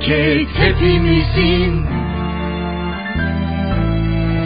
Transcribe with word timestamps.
memleket 0.00 0.48
hepimizin. 0.58 1.86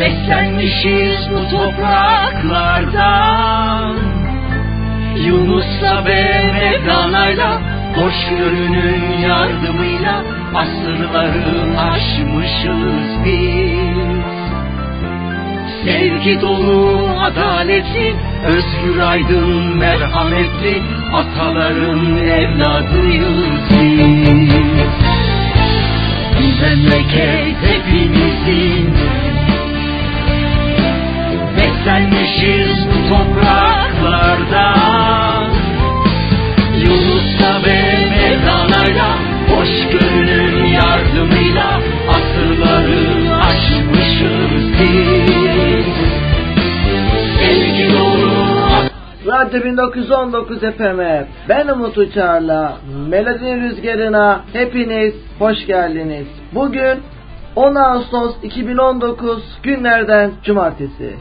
Beslenmişiz 0.01 1.31
bu 1.31 1.49
topraklardan. 1.51 2.85
Yunus'la 5.17 6.05
ve 6.07 6.53
Mevlana'yla 6.53 7.61
Hoşgörünün 7.97 9.19
yardımıyla 9.23 10.25
Asırları 10.55 11.79
aşmışız 11.79 13.25
biz. 13.25 14.25
Sevgi 15.85 16.41
dolu, 16.41 17.09
adaletli, 17.21 18.15
özgür 18.47 18.99
aydın, 18.99 19.77
merhametli 19.77 20.83
Ataların 21.13 22.17
evladıyız 22.17 23.51
biz 23.71 24.24
Memleket 26.65 27.57
hepimizin. 27.63 28.87
Beslenmişiz 31.57 32.87
bu 32.89 32.99
topraklardan 33.09 34.45
Yunus'la 36.79 37.53
ve 37.67 37.81
Mevlana'yla 38.11 39.11
Hoşgörünün 39.51 40.65
yardımıyla 40.65 41.81
Asırları 42.09 43.05
aşmışız 43.41 44.65
biz. 44.81 45.87
Sevgi 47.39 47.89
Radyo 49.27 49.65
1919 49.65 50.61
FM'e 50.61 51.27
ben 51.49 51.69
Umut 51.69 51.99
Uçar'la 51.99 52.79
Melodinin 53.15 53.61
Rüzgarı'na 53.61 54.41
hepiniz 54.53 55.15
hoş 55.39 55.67
geldiniz. 55.67 56.27
Bugün 56.55 57.03
10 57.57 57.75
Ağustos 57.75 58.35
2019 58.43 59.43
günlerden 59.63 60.31
cumartesi. 60.45 61.17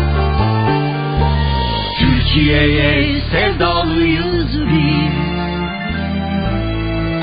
Türkiye'ye 1.99 3.21
sevdalıyız 3.31 4.61
biz 4.69 5.13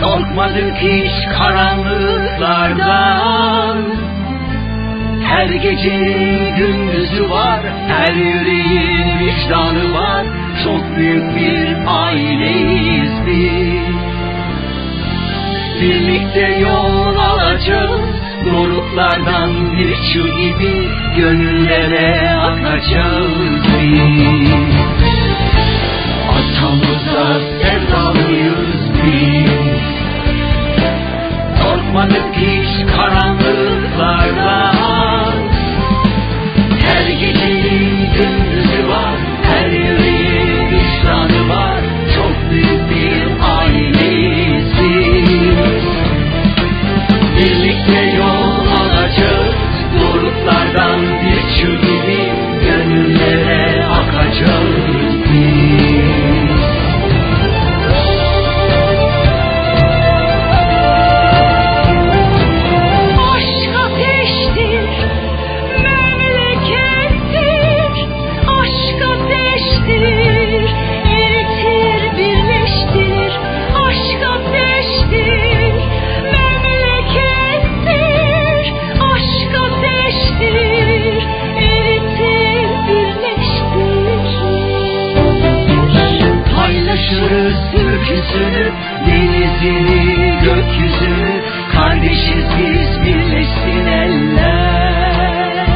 Korkmadık 0.02 0.76
hiç 0.76 1.12
karanlıklardan 1.38 3.78
Her 5.22 5.46
gecenin 5.46 6.56
gündüzü 6.56 7.30
var 7.30 7.60
Her 7.88 8.14
yüreğin 8.14 9.18
vicdanı 9.18 9.94
var 9.94 10.26
Çok 10.64 10.96
büyük 10.96 11.36
bir 11.36 11.76
aileyiz 11.86 13.12
biz 13.26 14.09
Birlikte 15.80 16.58
yol 16.60 17.16
alacağız. 17.16 18.00
Doruklardan 18.46 19.76
bir 19.76 19.94
çığ 19.94 20.28
gibi 20.28 20.88
Gönüllere 21.16 22.30
akacağız 22.30 23.32
biz. 23.82 24.50
Atamıza 26.28 27.40
sevdalıyız 27.62 28.90
biz. 29.04 29.50
Korkmadık 31.62 32.36
hiç 32.36 32.86
karanlıklardan 32.96 35.34
Her 36.84 37.06
gecenin 37.08 38.12
gündüzü 38.14 38.49
denizini, 89.60 90.40
gökyüzünü 90.44 91.42
Kardeşiz 91.72 92.44
biz 92.58 93.02
birleşsin 93.02 93.86
eller. 93.86 95.66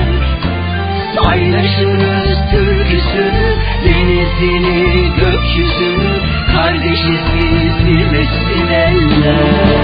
Paylaşırız 1.17 2.39
türküsünü, 2.51 3.57
denizini, 3.85 5.11
gökyüzünü 5.17 6.21
Kardeşiz 6.53 7.21
biz 7.35 7.87
birleşsin 7.87 8.69
Bu 8.69 9.84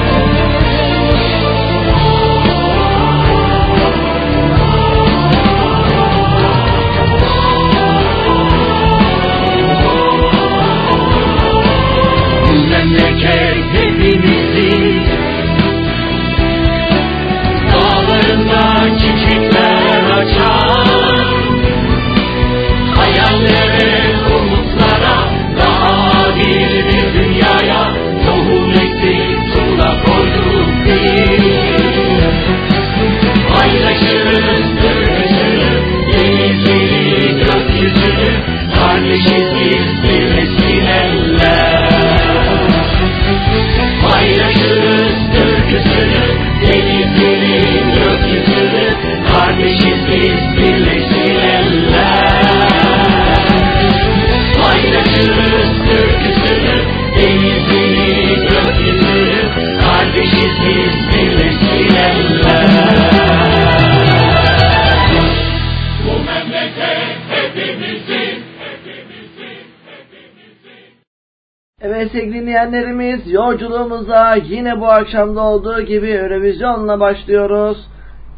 dinleyenlerimiz 72.71 73.33
yolculuğumuza 73.33 74.35
yine 74.35 74.81
bu 74.81 74.87
akşamda 74.87 75.41
olduğu 75.41 75.81
gibi 75.81 76.09
Eurovision'la 76.09 77.01
başlıyoruz. 77.01 77.89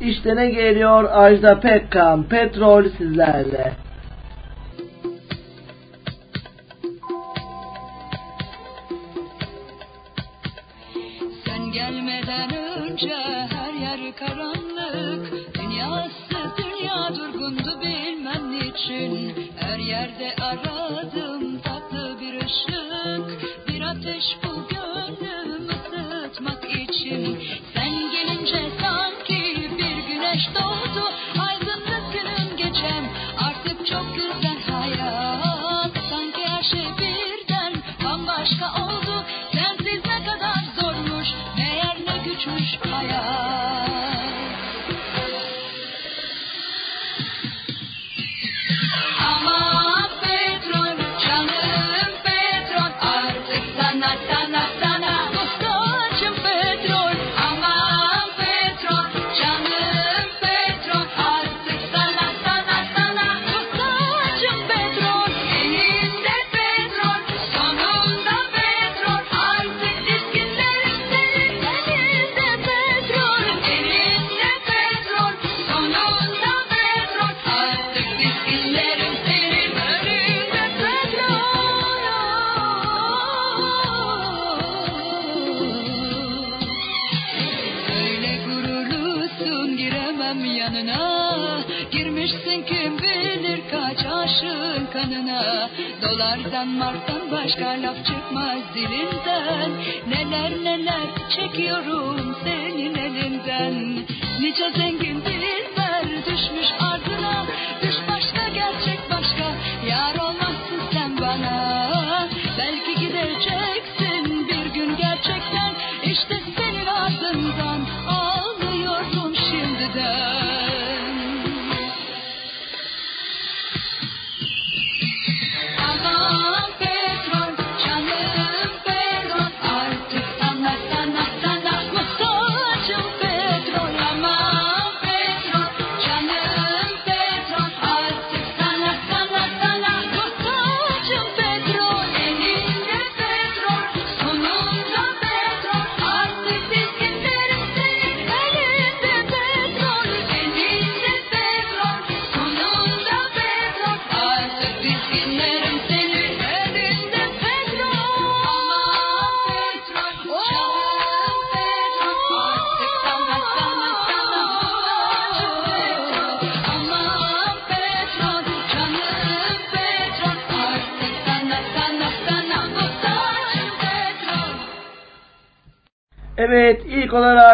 İşte 0.01 0.37
ne 0.37 0.51
geliyor 0.51 1.05
Ajda 1.13 1.61
Pekkan, 1.61 2.23
Petrol 2.23 2.85
sizlerle. 2.99 3.72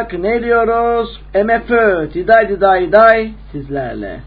olarak 0.09 0.25
ne 0.25 0.43
diyoruz? 0.43 1.21
MFÖ, 1.35 2.09
diday 2.15 2.49
diday 2.49 2.87
diday 2.87 3.33
sizlerle. 3.53 4.21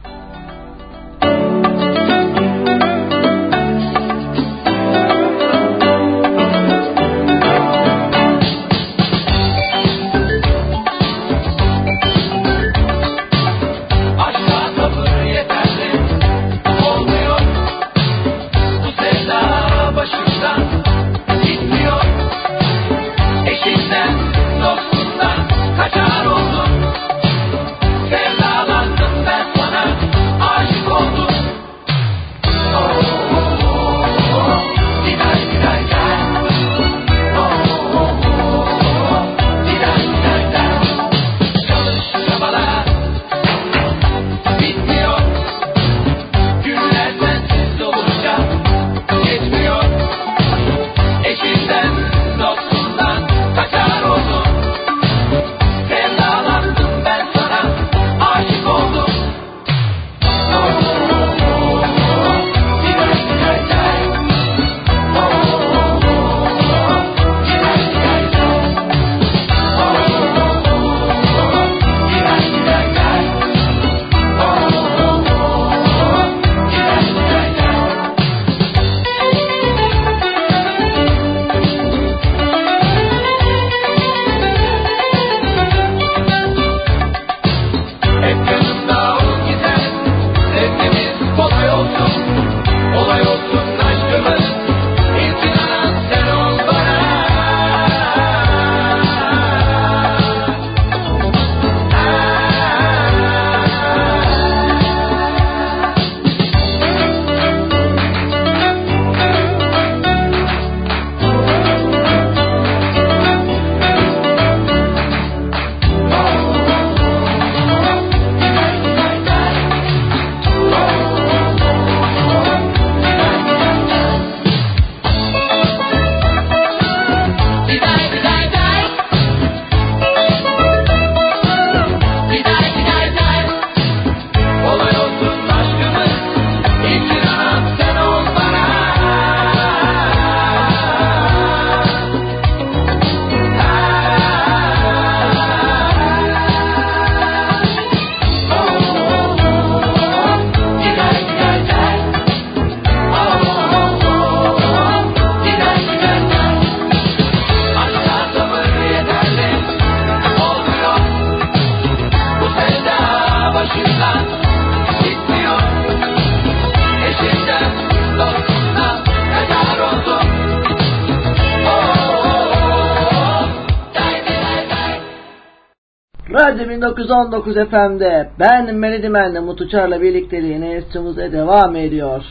1919 176.81 177.55
FM'de 177.55 178.29
ben 178.39 178.75
Meridimen'le 178.75 179.41
Mutlu 179.41 179.69
Çar'la 179.69 180.01
birlikteliğine 180.01 180.81
stüdyomuza 180.81 181.31
devam 181.31 181.75
ediyor. 181.75 182.23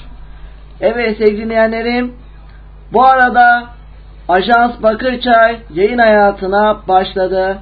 Evet 0.80 1.18
sevgili 1.18 1.44
dinleyenlerim 1.44 2.14
bu 2.92 3.04
arada 3.04 3.66
Ajans 4.28 4.82
Bakırçay 4.82 5.60
yayın 5.74 5.98
hayatına 5.98 6.88
başladı. 6.88 7.58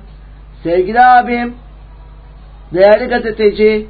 Sevgili 0.62 1.00
abim, 1.00 1.54
değerli 2.74 3.06
gazeteci 3.06 3.86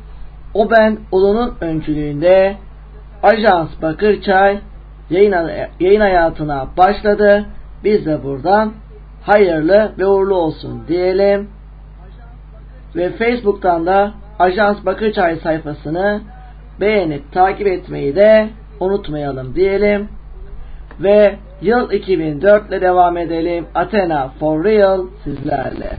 Oben 0.55 0.99
Ulu'nun 1.13 1.55
öncülüğünde 1.61 2.57
Ajans 3.23 3.69
Bakırçay 3.83 4.59
yayın, 5.11 5.35
yayın 5.81 6.01
hayatına 6.01 6.67
başladı. 6.77 7.45
Biz 7.85 8.07
de 8.07 8.25
buradan 8.25 8.73
hayırlı 9.23 9.93
ve 9.99 10.07
uğurlu 10.07 10.35
olsun 10.35 10.83
diyelim 10.89 11.58
ve 12.97 13.11
Facebook'tan 13.11 13.87
da 13.87 14.13
Ajans 14.39 14.87
Bakırçay 14.87 15.37
sayfasını 15.37 16.21
beğenip 16.81 17.33
takip 17.33 17.67
etmeyi 17.67 18.17
de 18.17 18.49
unutmayalım 18.81 19.55
diyelim. 19.55 20.09
Ve 21.01 21.37
yıl 21.63 21.91
2004 21.91 22.69
ile 22.69 22.81
devam 22.81 23.17
edelim. 23.17 23.67
Athena 23.75 24.29
for 24.41 24.65
real 24.65 25.07
sizlerle. 25.25 25.91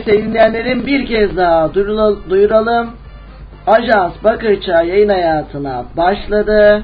Evet 0.00 0.08
sevgili 0.08 0.28
dinleyenlerim 0.28 0.86
bir 0.86 1.06
kez 1.06 1.36
daha 1.36 1.74
duyuralım. 2.30 2.90
Ajans 3.66 4.12
Bakırçay 4.24 4.88
yayın 4.88 5.08
hayatına 5.08 5.84
başladı. 5.96 6.82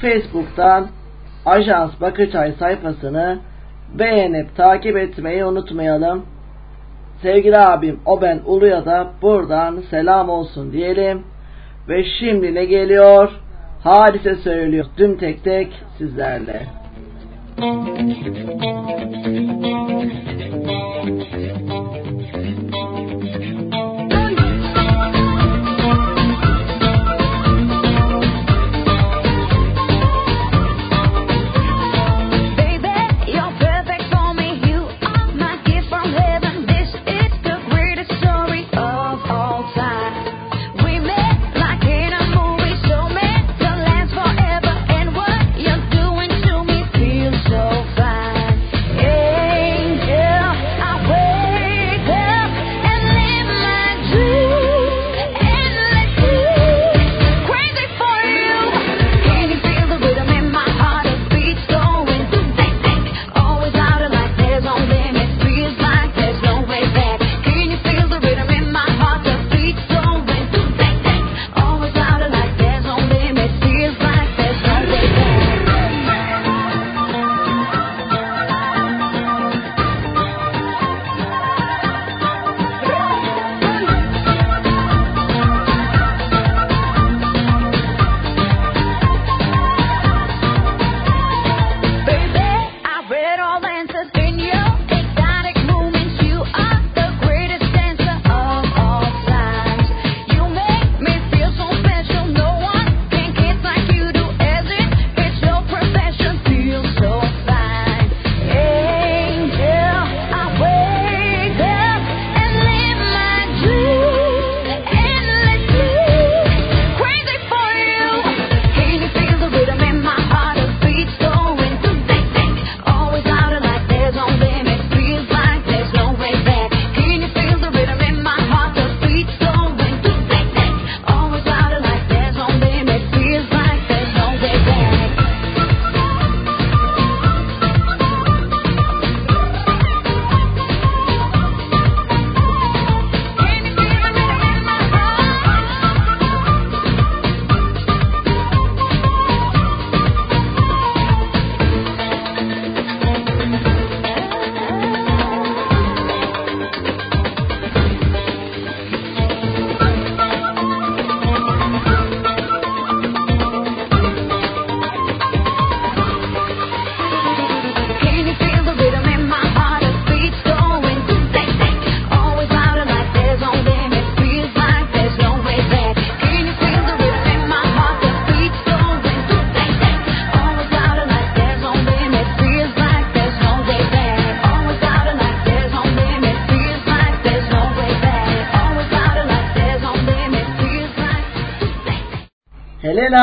Facebook'tan 0.00 0.86
Ajans 1.46 2.00
Bakırçay 2.00 2.52
sayfasını 2.52 3.38
beğenip 3.98 4.56
takip 4.56 4.96
etmeyi 4.96 5.44
unutmayalım. 5.44 6.26
Sevgili 7.22 7.58
abim 7.58 8.00
o 8.06 8.22
ben 8.22 8.40
Ulu'ya 8.46 8.84
da 8.84 9.06
buradan 9.22 9.82
selam 9.90 10.28
olsun 10.28 10.72
diyelim. 10.72 11.22
Ve 11.88 12.04
şimdi 12.20 12.54
ne 12.54 12.64
geliyor? 12.64 13.30
Hadise 13.84 14.34
söylüyor. 14.34 14.86
Düm 14.98 15.18
tek 15.18 15.44
tek 15.44 15.72
sizlerle. 15.98 16.62
Forever, 17.58 19.07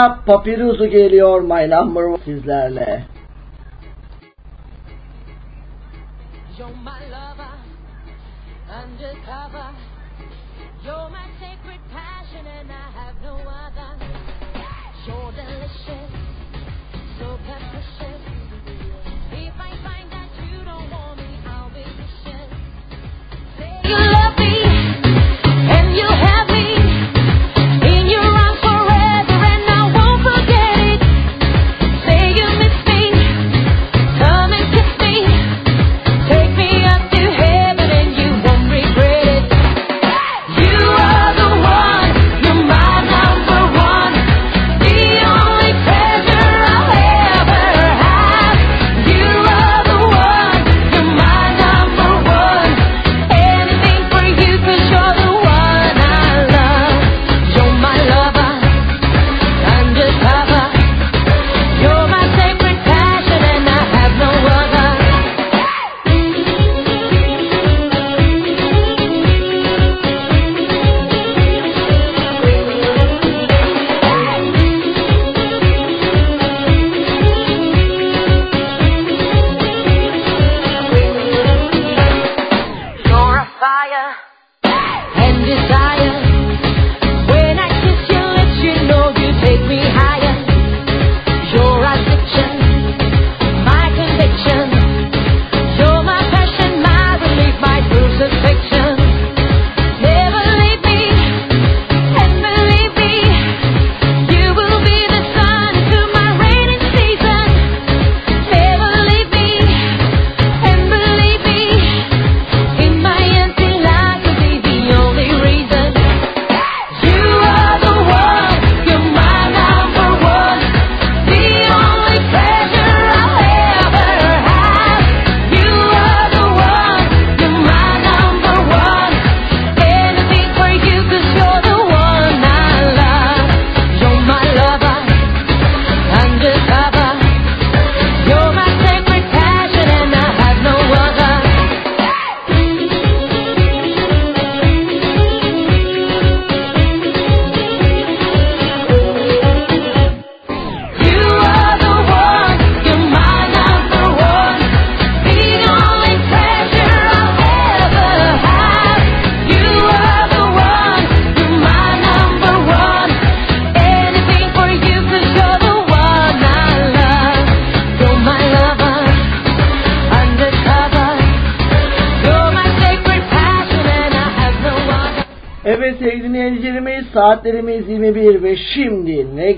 Kitap 0.05 0.25
papyrusu 0.25 0.85
geliyor 0.85 1.41
Maylamur 1.41 2.17
sizlerle. 2.25 3.05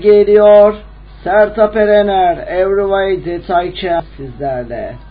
geliyor. 0.00 0.74
Sertap 1.24 1.76
Erener, 1.76 2.36
Every 2.36 2.82
Way 2.82 3.24
sizlerle. 4.16 5.07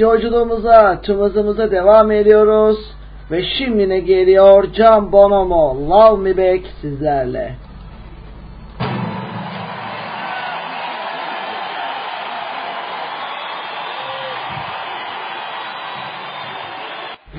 Yolculuğumuza, 0.00 1.00
tüm 1.02 1.20
hızımıza 1.20 1.70
devam 1.70 2.12
ediyoruz. 2.12 2.78
Ve 3.30 3.42
şimdi 3.58 3.88
ne 3.88 4.00
geliyor? 4.00 4.72
Can 4.72 5.12
Bonomo, 5.12 5.88
Love 5.90 6.22
Me 6.22 6.36
Back 6.36 6.66
sizlerle. 6.80 7.54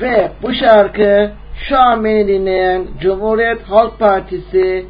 Ve 0.02 0.32
bu 0.44 0.54
şarkı 0.54 1.32
şu 1.70 1.78
an 1.78 2.04
beni 2.04 2.28
dinleyen 2.28 2.88
Cumhuriyet 3.02 3.62
Halk 3.62 4.00
Partisi 4.00 4.86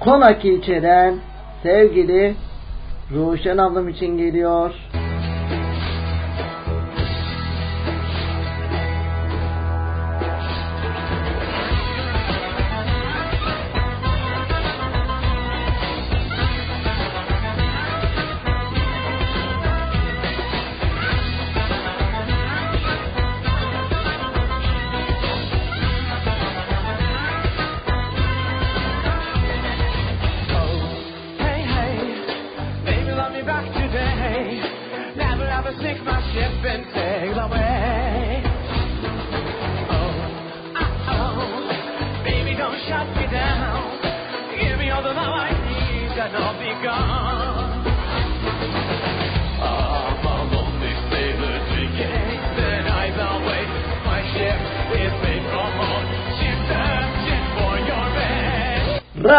Konak 0.00 0.44
ilçeden 0.44 1.14
sevgili 1.62 2.34
Ruşen 3.14 3.58
ablam 3.58 3.88
için 3.88 4.18
geliyor. 4.18 4.74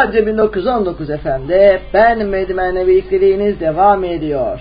Radyo 0.07 0.25
1919 0.25 1.07
FM'de 1.07 1.81
ben 1.93 2.25
Medimen'le 2.25 2.87
birlikteliğiniz 2.87 3.59
devam 3.59 4.03
ediyor. 4.03 4.59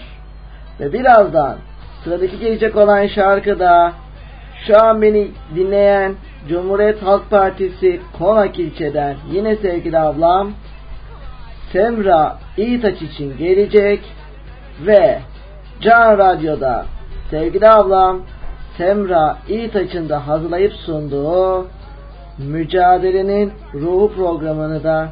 Ve 0.80 0.92
birazdan 0.92 1.56
sıradaki 2.04 2.38
gelecek 2.38 2.76
olan 2.76 3.06
şarkı 3.06 3.58
da 3.58 3.92
şu 4.66 4.82
an 4.84 5.02
beni 5.02 5.30
dinleyen 5.54 6.14
Cumhuriyet 6.48 7.02
Halk 7.02 7.30
Partisi 7.30 8.00
Konak 8.18 8.58
ilçeden 8.58 9.16
yine 9.32 9.56
sevgili 9.56 9.98
ablam 9.98 10.52
Semra 11.72 12.38
İtaç 12.56 13.02
için 13.02 13.36
gelecek 13.38 14.00
ve 14.86 15.18
Can 15.80 16.18
Radyo'da 16.18 16.86
sevgili 17.30 17.68
ablam 17.68 18.20
Semra 18.78 19.36
İtaç'ın 19.48 20.08
da 20.08 20.26
hazırlayıp 20.26 20.72
sunduğu 20.72 21.66
Mücadelenin 22.38 23.52
Ruhu 23.74 24.12
programını 24.14 24.84
da 24.84 25.08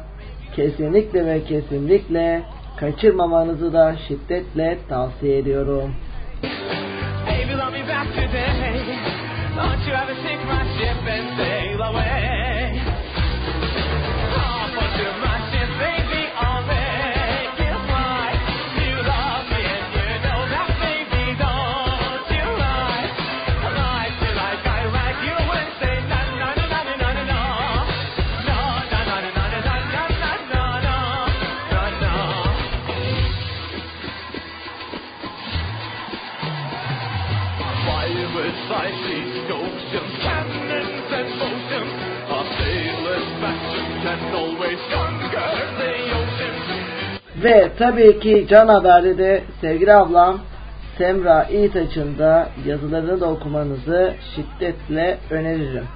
kesinlikle 0.55 1.25
ve 1.25 1.43
kesinlikle 1.43 2.43
kaçırmamanızı 2.79 3.73
da 3.73 3.95
şiddetle 4.07 4.77
tavsiye 4.89 5.37
ediyorum. 5.37 5.95
Baby, 7.27 7.53
Ve 47.43 47.71
tabii 47.79 48.19
ki 48.19 48.45
Can 48.49 48.67
Haber'de 48.67 49.17
de 49.17 49.43
sevgili 49.61 49.93
ablam 49.93 50.39
Semra 50.97 51.43
İtaç'ın 51.43 52.17
da 52.17 52.49
yazılarını 52.65 53.21
da 53.21 53.29
okumanızı 53.29 54.13
şiddetle 54.35 55.17
öneririm. 55.29 55.87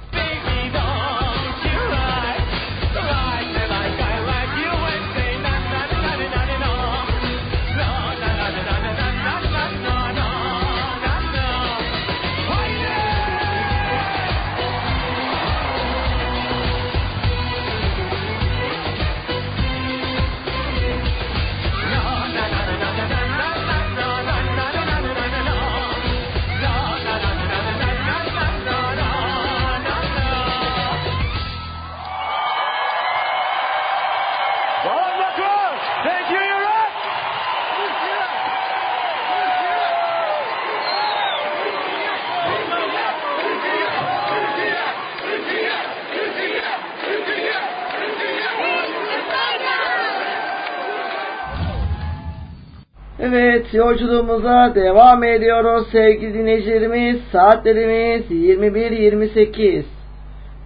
Evet 53.58 53.74
yolculuğumuza 53.74 54.72
devam 54.74 55.24
ediyoruz 55.24 55.88
sevgili 55.92 56.34
dinleyicilerimiz. 56.34 57.20
Saatlerimiz 57.32 58.30
21.28 58.30 59.82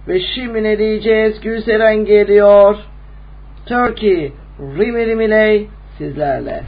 ve 0.07 0.19
şimdi 0.35 0.63
ne 0.63 0.77
diyeceğiz? 0.77 1.41
Gülseren 1.41 2.05
geliyor. 2.05 2.75
Turkey 3.65 4.31
Rimi 4.59 5.05
Rimiley 5.05 5.67
sizlerle. 5.97 6.63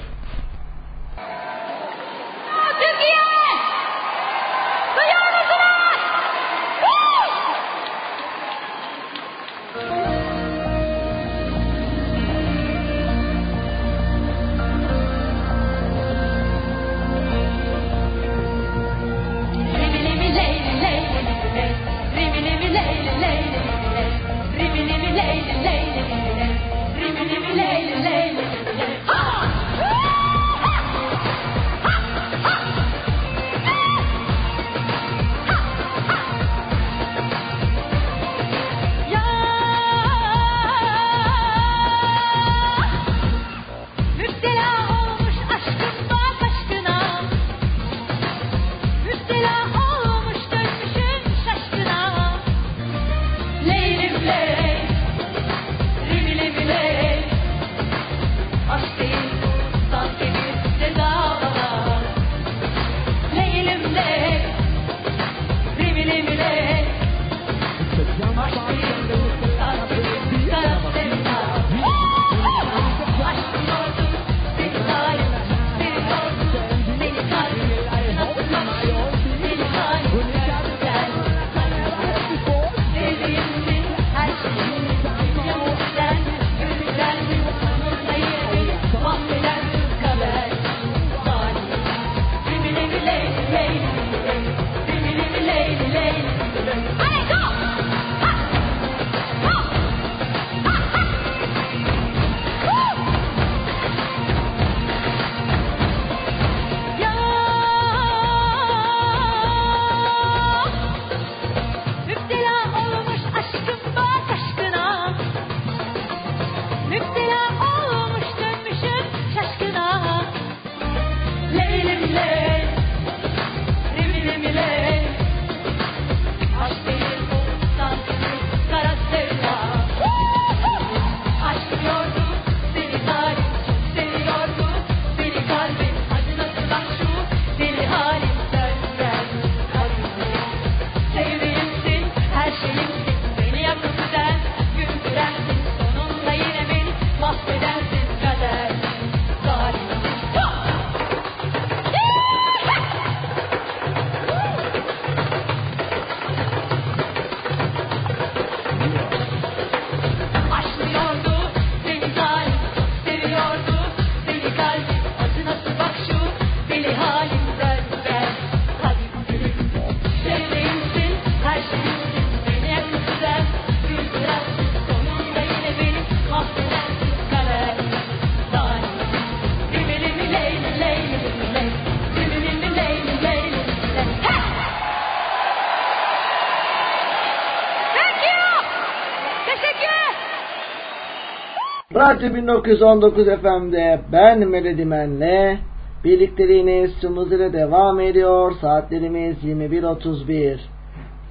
Parti 192.06 192.36
1919 192.36 193.26
FM'de 193.26 194.00
ben 194.12 194.40
Meledimen'le 194.50 195.58
birlikteliğiniz 196.04 197.00
tüm 197.02 197.54
devam 197.54 198.00
ediyor. 198.00 198.52
Saatlerimiz 198.62 199.44
21.31. 199.44 200.58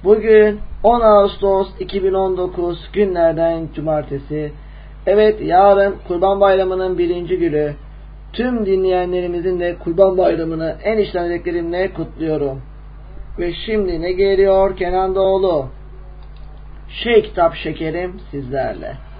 Bugün 0.03 0.59
10 0.83 1.01
Ağustos 1.01 1.67
2019 1.79 2.89
günlerden 2.93 3.67
cumartesi. 3.75 4.51
Evet 5.07 5.41
yarın 5.41 5.95
Kurban 6.07 6.39
Bayramı'nın 6.39 6.97
birinci 6.97 7.37
günü. 7.37 7.73
Tüm 8.33 8.65
dinleyenlerimizin 8.65 9.59
de 9.59 9.75
Kurban 9.83 10.17
Bayramı'nı 10.17 10.75
en 10.83 10.97
içten 10.97 11.25
dileklerimle 11.25 11.93
kutluyorum. 11.93 12.61
Ve 13.39 13.53
şimdi 13.65 14.01
ne 14.01 14.11
geliyor 14.11 14.77
Kenan 14.77 15.15
Doğulu? 15.15 15.65
Şey 17.03 17.21
kitap 17.21 17.55
şekerim 17.55 18.19
sizlerle. 18.31 19.14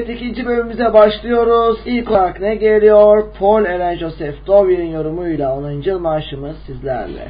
Evet 0.00 0.10
ikinci 0.10 0.46
bölümümüze 0.46 0.92
başlıyoruz. 0.92 1.78
İlk 1.86 2.10
olarak 2.10 2.40
ne 2.40 2.54
geliyor? 2.54 3.24
Paul 3.38 3.64
Eren 3.64 3.96
Joseph 3.96 4.46
Dowier'in 4.46 4.90
yorumuyla 4.90 5.56
10. 5.56 6.02
marşımız 6.02 6.56
sizlerle. 6.66 7.28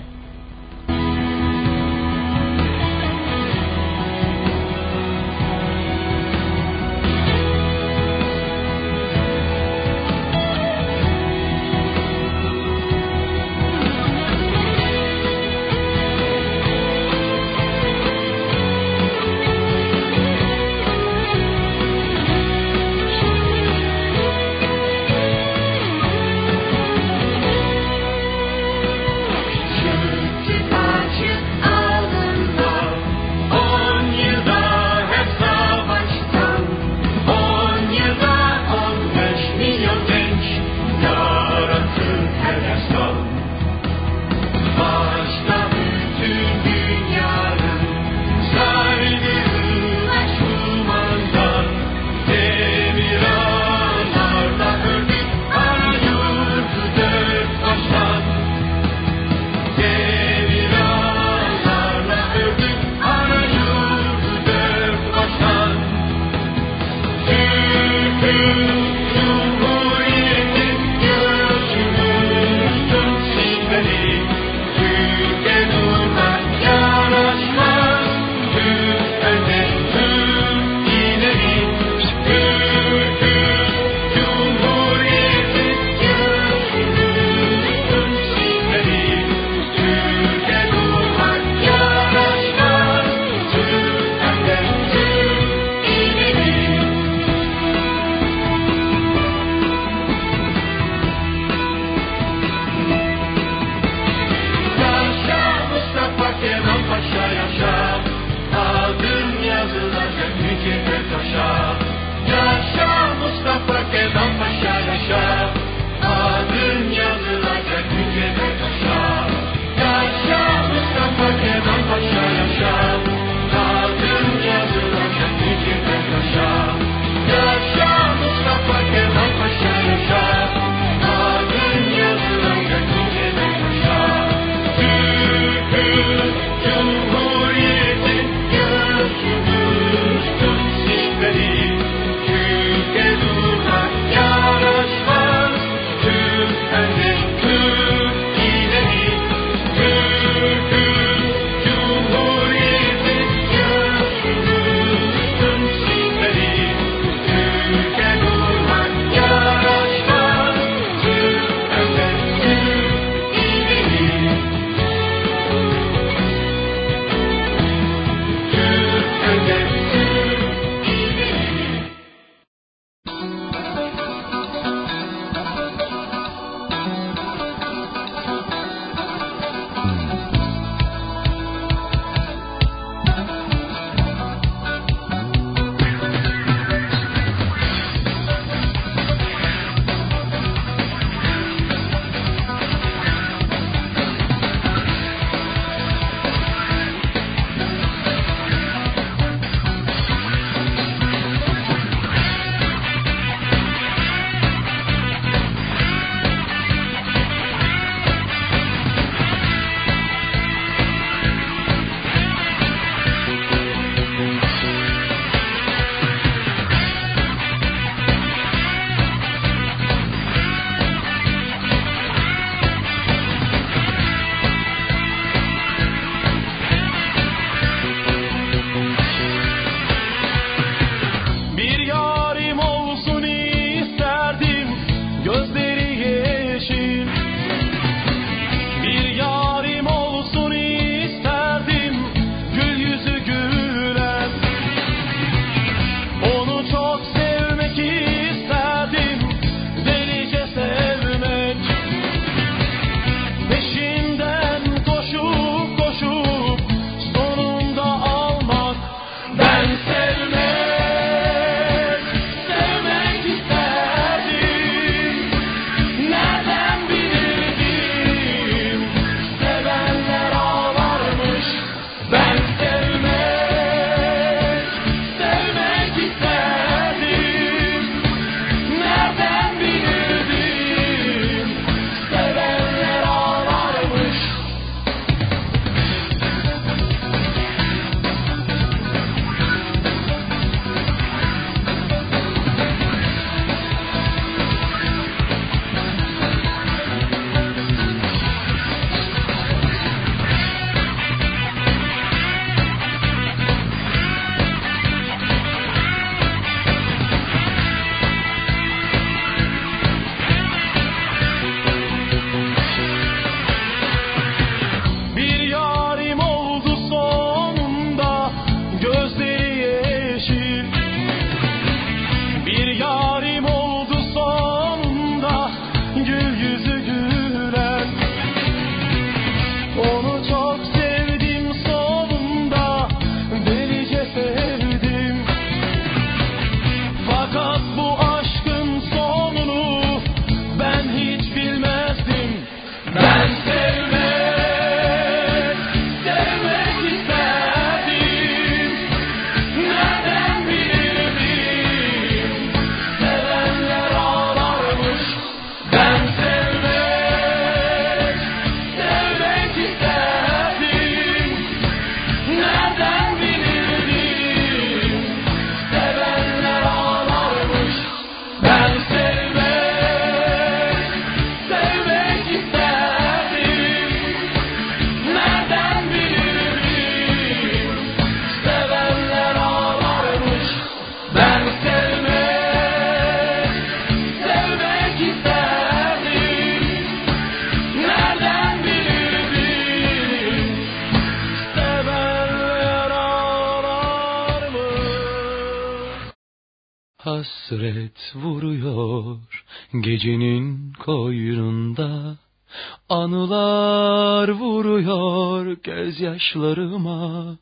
Anılar 403.21 404.29
vuruyor 404.29 405.57
gözyaşlarıma. 405.65 407.37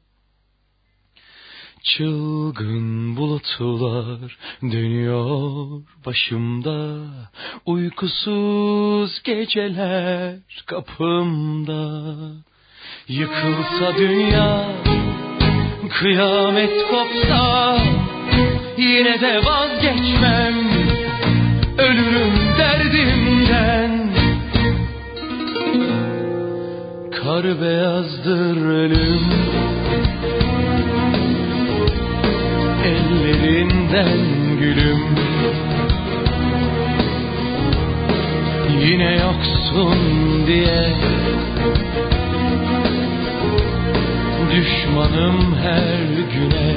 Çılgın 1.83 3.17
bulutlar 3.17 4.39
dönüyor 4.63 5.83
başımda. 6.07 7.05
Uykusuz 7.67 9.23
geceler 9.23 10.39
kapımda. 10.67 12.13
Yıkılsa 13.09 13.99
dünya 13.99 14.67
kıyamet 15.91 16.87
kopsa 16.91 17.79
Yine 18.79 19.21
de 19.21 19.41
vazgeçmem. 19.45 20.55
Ölürüm 21.79 22.35
derdimden 22.59 24.18
Kar 27.29 27.61
beyazdır 27.61 28.57
ölüm 28.57 29.21
ellerinden 32.85 34.19
gülüm. 34.59 35.05
Yine 38.81 39.13
yoksun 39.15 39.99
diye. 40.47 40.97
Düşmanım 44.51 45.57
her 45.63 46.07
güne 46.33 46.77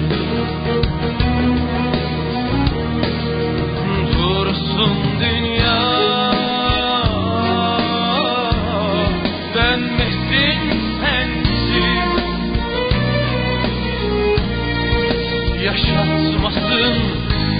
yaşatmasın. 15.71 16.93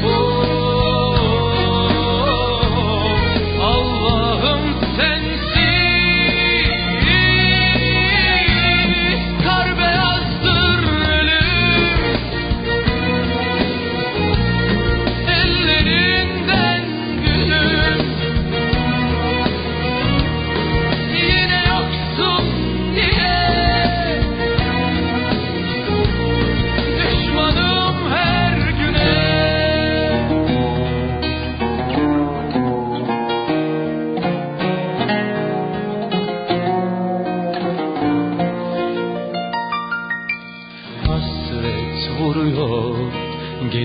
Oh, 0.06 0.41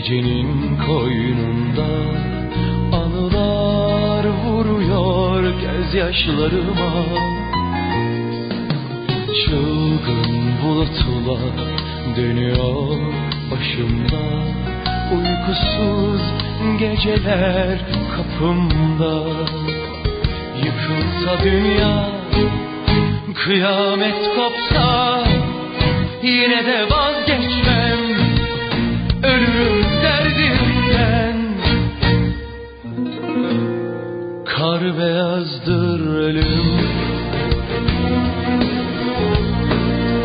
gecenin 0.07 0.79
koynunda 0.87 1.87
Anılar 2.93 4.25
vuruyor 4.25 5.43
gözyaşlarıma. 5.61 6.93
Çılgın 9.45 10.53
bulutlar 10.63 11.57
dönüyor 12.17 12.99
başımda. 13.51 14.25
Uykusuz 15.13 16.21
geceler 16.79 17.79
kapımda. 18.17 19.23
Yıkılsa 20.65 21.45
dünya 21.45 22.11
kıyamet 23.35 24.29
kopsa 24.37 25.23
Yine 26.23 26.67
de 26.67 26.87
vazgeçmem 26.91 28.16
Kar 34.77 34.99
beyazdır 34.99 36.07
ölüm. 36.07 36.66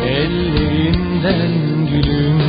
Ellerinden 0.06 1.52
gülüm. 1.86 2.40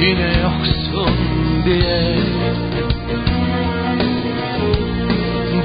Yine 0.00 0.32
yoksun 0.42 1.16
diye. 1.64 2.16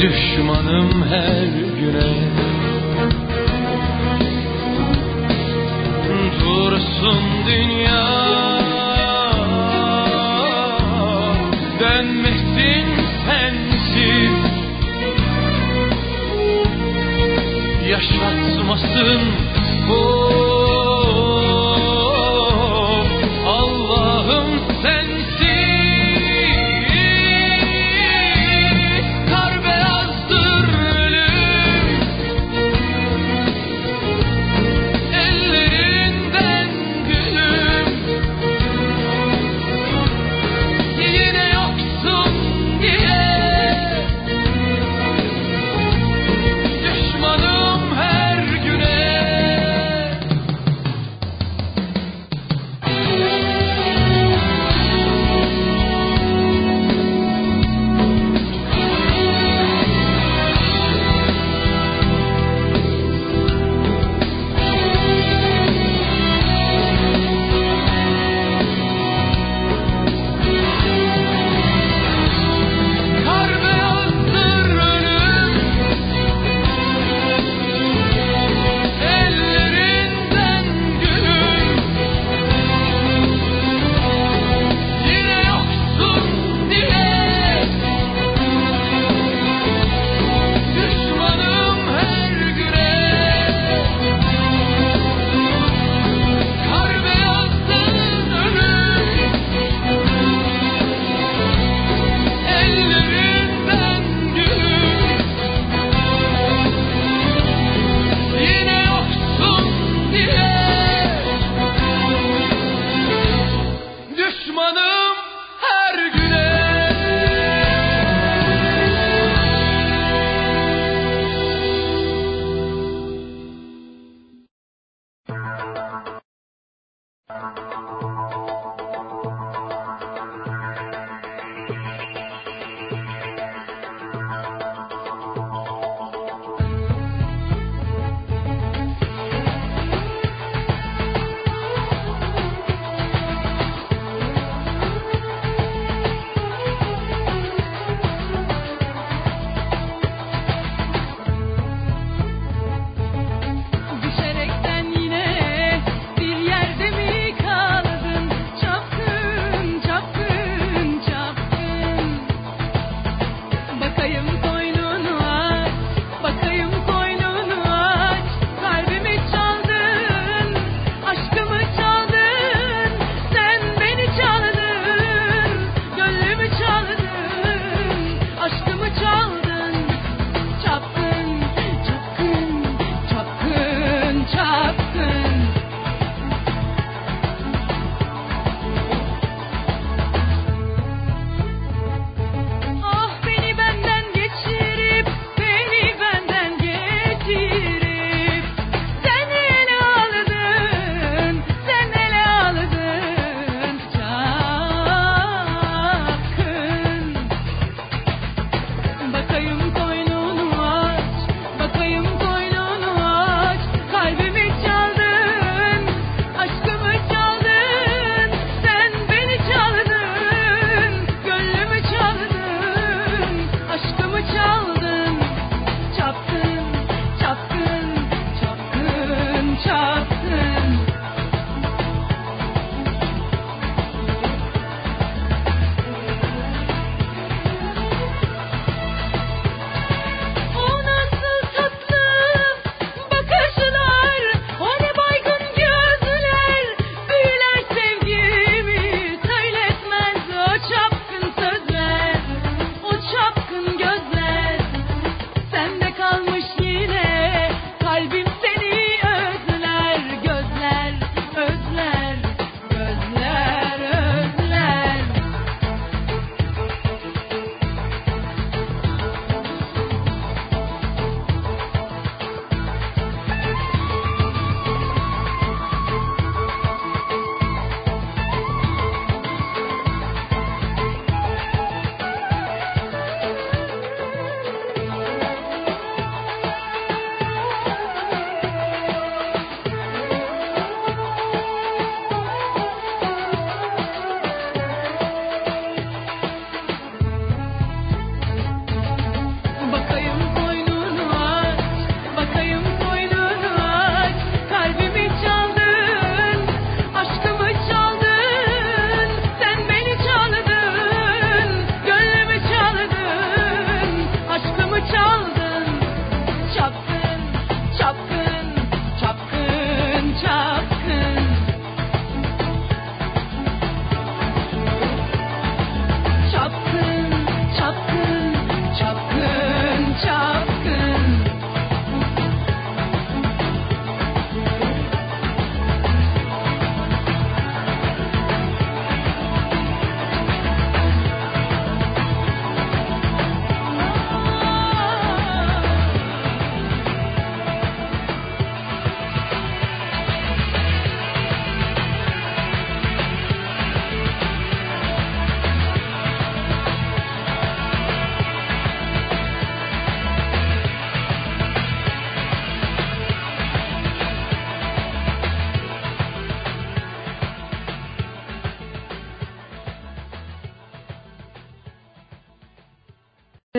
Düşmanım 0.01 1.03
her 1.09 1.47
güne. 1.79 2.13
Dursun 6.39 7.23
dünya. 7.47 8.09
Dönmesin 11.79 12.18
yaşatmasın. 17.99 19.19
Oh, 19.91 20.18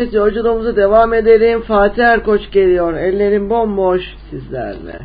Evet 0.01 0.15
yolculuğumuza 0.15 0.77
devam 0.77 1.15
edelim. 1.15 1.61
Fatih 1.61 2.05
Erkoç 2.05 2.51
geliyor. 2.51 2.95
Ellerim 2.95 3.51
bomboş 3.51 4.03
sizlerle. 4.31 5.01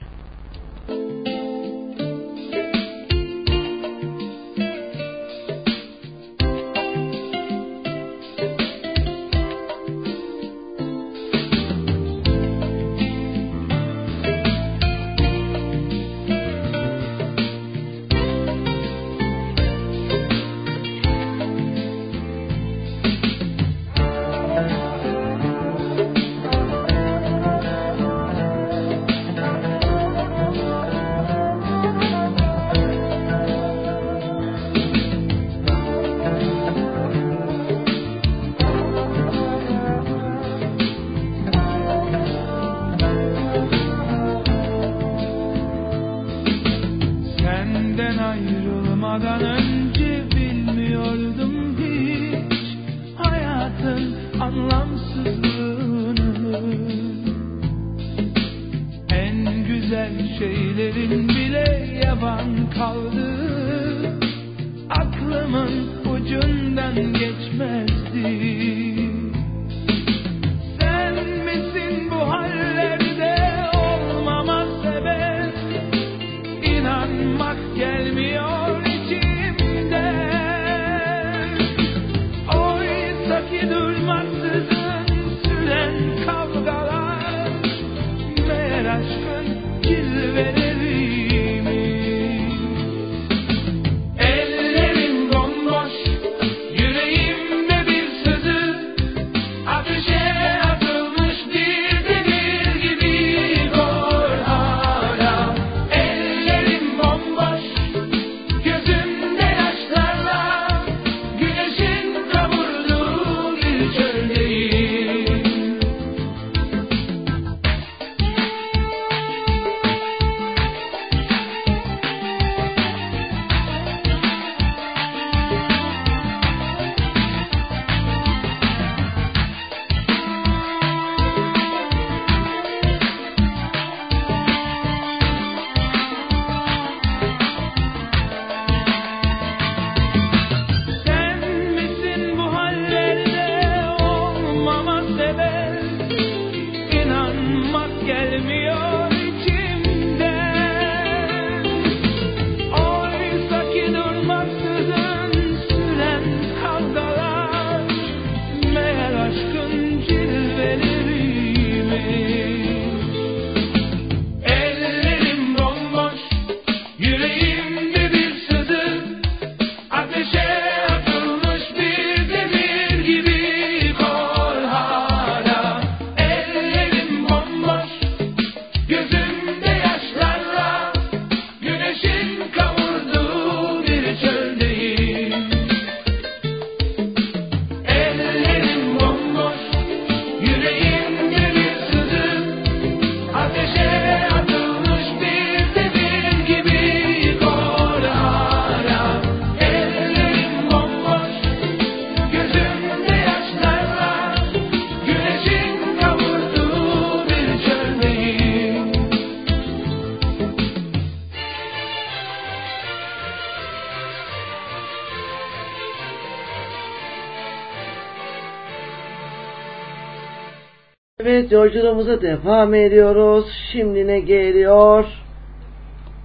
yolculuğumuza 221.55 222.21
devam 222.21 222.73
ediyoruz. 222.73 223.45
Şimdi 223.71 224.07
ne 224.07 224.19
geliyor? 224.19 225.05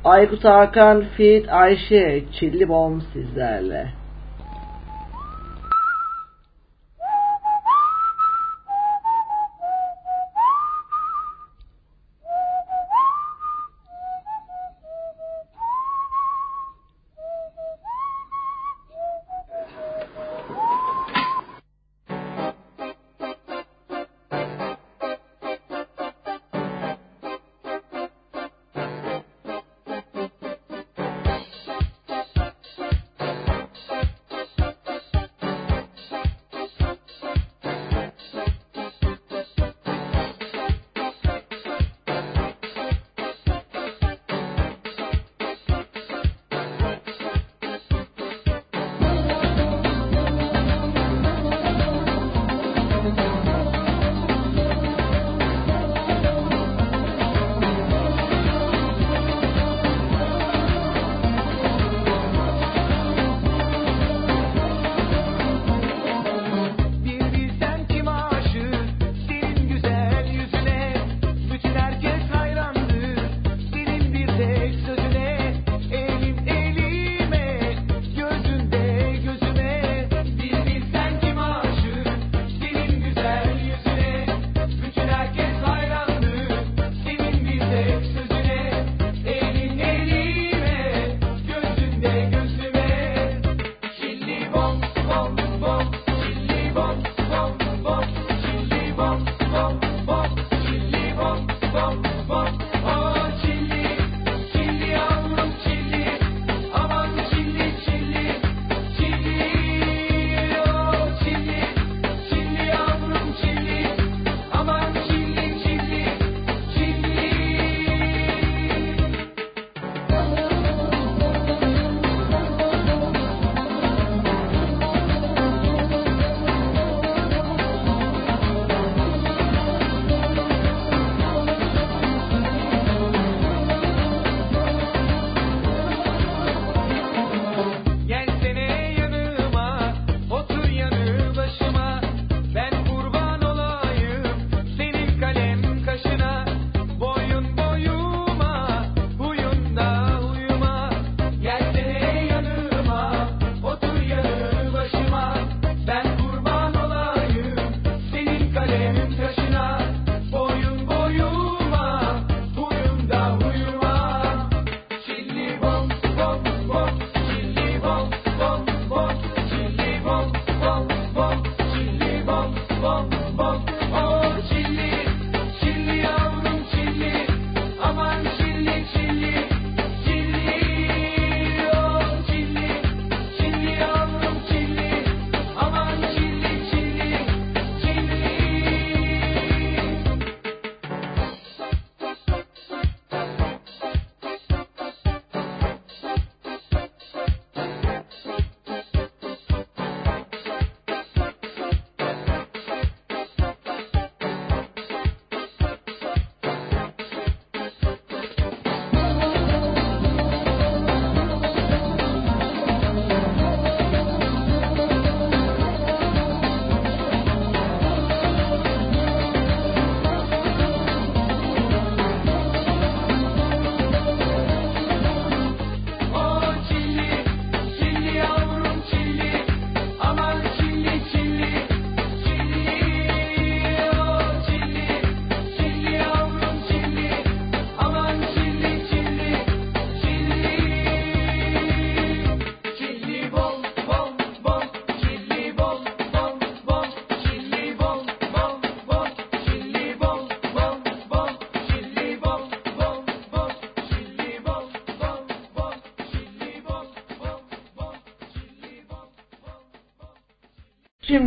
Aykut 0.05 0.45
Hakan, 0.45 1.05
Fit 1.17 1.49
Ayşe, 1.49 2.23
Çilli 2.33 2.69
Bom 2.69 3.03
sizlerle. 3.13 4.00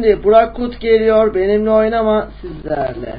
Şimdi 0.04 0.24
Burak 0.24 0.56
Kut 0.56 0.80
geliyor 0.80 1.36
benimle 1.36 1.72
oynama 1.72 2.30
sizlerle. 2.41 3.12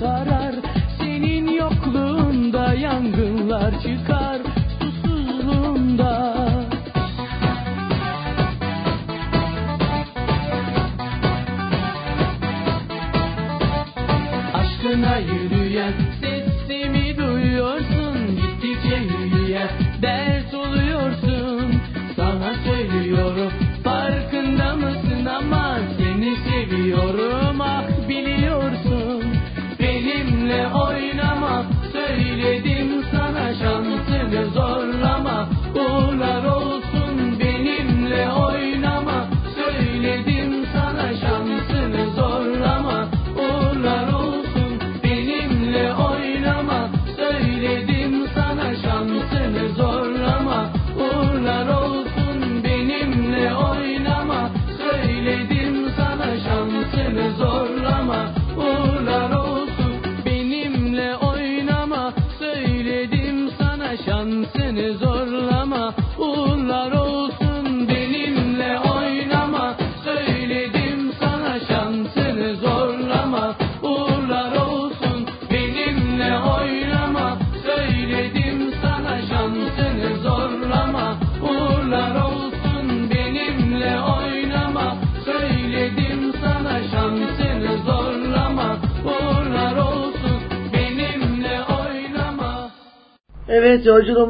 sarar. 0.00 0.54
Senin 0.98 1.46
yokluğunda 1.48 2.74
yangınlar 2.74 3.82
çıkar. 3.82 4.33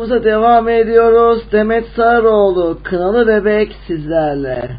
yolculuğumuza 0.04 0.24
devam 0.24 0.68
ediyoruz. 0.68 1.42
Demet 1.52 1.86
Sarıoğlu, 1.96 2.78
Kınalı 2.84 3.26
Bebek 3.26 3.76
sizlerle. 3.86 4.73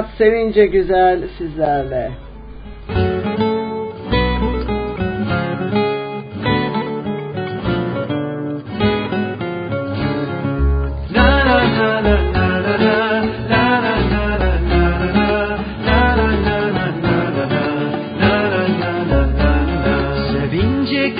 Hayat 0.00 0.16
sevince 0.18 0.66
güzel 0.66 1.20
sizlerle. 1.38 2.10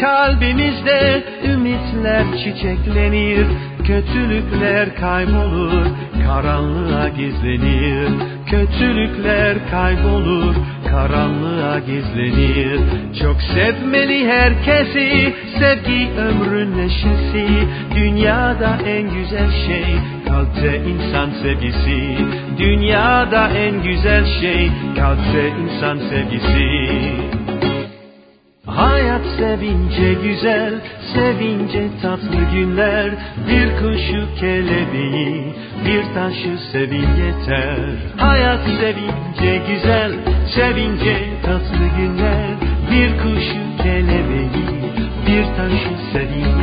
Kalbimizde 0.00 1.22
ümitler 1.44 2.24
çiçeklenir 2.44 3.46
Kötülükler 3.90 4.96
kaybolur, 4.96 5.86
karanlığa 6.26 7.08
gizlenir 7.08 7.69
gizlenir 12.14 12.80
Çok 13.22 13.36
sevmeli 13.42 14.28
herkesi, 14.28 15.34
sevgi 15.58 16.10
ömrün 16.18 16.78
neşesi. 16.78 17.46
Dünyada 17.94 18.78
en 18.86 19.14
güzel 19.14 19.50
şey, 19.66 19.96
kalpte 20.28 20.76
insan 20.76 21.30
sevgisi. 21.42 22.16
Dünyada 22.58 23.48
en 23.48 23.82
güzel 23.82 24.24
şey, 24.40 24.70
kalpte 24.96 25.48
insan 25.48 25.98
sevgisi. 25.98 26.90
Hayat 28.66 29.22
sevince 29.38 30.14
güzel, 30.14 30.74
sevince 31.14 31.88
tatlı 32.02 32.44
günler. 32.54 33.10
Bir 33.48 33.68
kuşu 33.76 34.40
kelebeği, 34.40 35.44
bir 35.84 36.14
taşı 36.14 36.58
sevin 36.72 37.08
yeter. 37.16 37.78
Hayat 38.16 38.60
sevince 38.80 39.62
güzel, 39.72 40.12
sevince 40.54 41.16
tatlı 41.42 41.86
günler 41.96 42.54
Bir 42.90 43.18
kuşu 43.18 43.82
kelebeği, 43.82 44.50
bir 45.26 45.44
taşı 45.56 46.12
sevin 46.12 46.59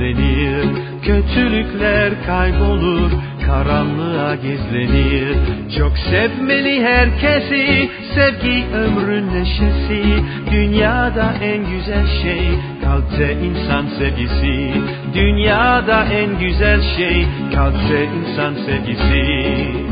gizlenir. 0.00 0.64
Kötülükler 1.02 2.26
kaybolur 2.26 3.10
karanlığa 3.46 4.34
gizlenir. 4.34 5.36
Çok 5.78 5.98
sevmeli 5.98 6.84
herkesi 6.84 7.90
sevgi 8.14 8.66
ömrün 8.74 9.26
neşesi. 9.34 10.02
Dünyada 10.50 11.34
en 11.42 11.70
güzel 11.70 12.06
şey 12.22 12.48
kalpte 12.84 13.32
insan 13.32 13.86
sevgisi. 13.98 14.72
Dünyada 15.14 16.04
en 16.04 16.38
güzel 16.38 16.80
şey 16.96 17.26
kalpte 17.54 18.04
insan 18.04 18.54
sevgisi 18.54 19.90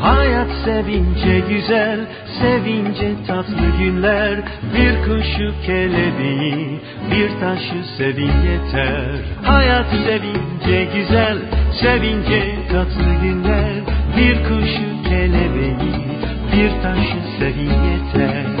Hayat 0.00 0.48
sevince 0.64 1.40
güzel, 1.48 2.00
sevince 2.40 3.14
tatlı 3.26 3.68
günler. 3.78 4.40
Bir 4.74 5.02
kuşu 5.02 5.62
kelebeği, 5.66 6.80
bir 7.10 7.40
taşı 7.40 7.96
sevin 7.98 8.32
yeter. 8.42 9.06
Hayat 9.42 9.86
sevince 9.90 10.88
güzel, 10.94 11.38
sevince 11.80 12.56
tatlı 12.72 13.14
günler. 13.22 13.72
Bir 14.16 14.34
kuşu 14.44 15.02
kelebeği, 15.08 16.08
bir 16.52 16.82
taşı 16.82 17.38
sevin 17.38 17.70
yeter 17.70 18.59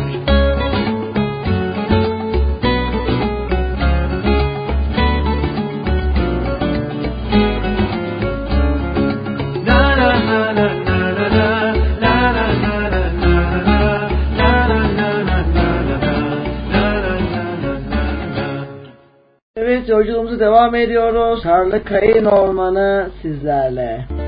yolculuğumuza 20.00 20.40
devam 20.40 20.74
ediyoruz. 20.74 21.44
Harlı 21.44 21.84
Kayın 21.84 22.24
Ormanı 22.24 23.10
sizlerle. 23.22 24.19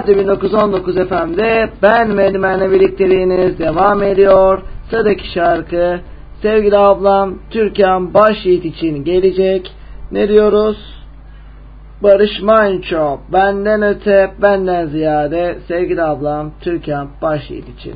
Radyo 0.00 0.18
1919 0.18 0.94
FM'de 0.94 1.70
ben 1.82 2.18
ve 2.18 2.26
Edmen'le 2.26 2.70
birlikteliğiniz 2.72 3.58
devam 3.58 4.02
ediyor. 4.02 4.62
Sıradaki 4.90 5.32
şarkı 5.32 6.00
sevgili 6.42 6.76
ablam 6.76 7.34
Türkan 7.50 8.14
Başyiğit 8.14 8.64
için 8.64 9.04
gelecek. 9.04 9.72
Ne 10.12 10.28
diyoruz? 10.28 10.76
Barış 12.02 12.40
Manço 12.42 13.18
benden 13.32 13.82
öte 13.82 14.30
benden 14.42 14.86
ziyade 14.86 15.58
sevgili 15.68 16.02
ablam 16.02 16.50
Türkan 16.60 17.08
Başyiğit 17.22 17.68
için. 17.68 17.94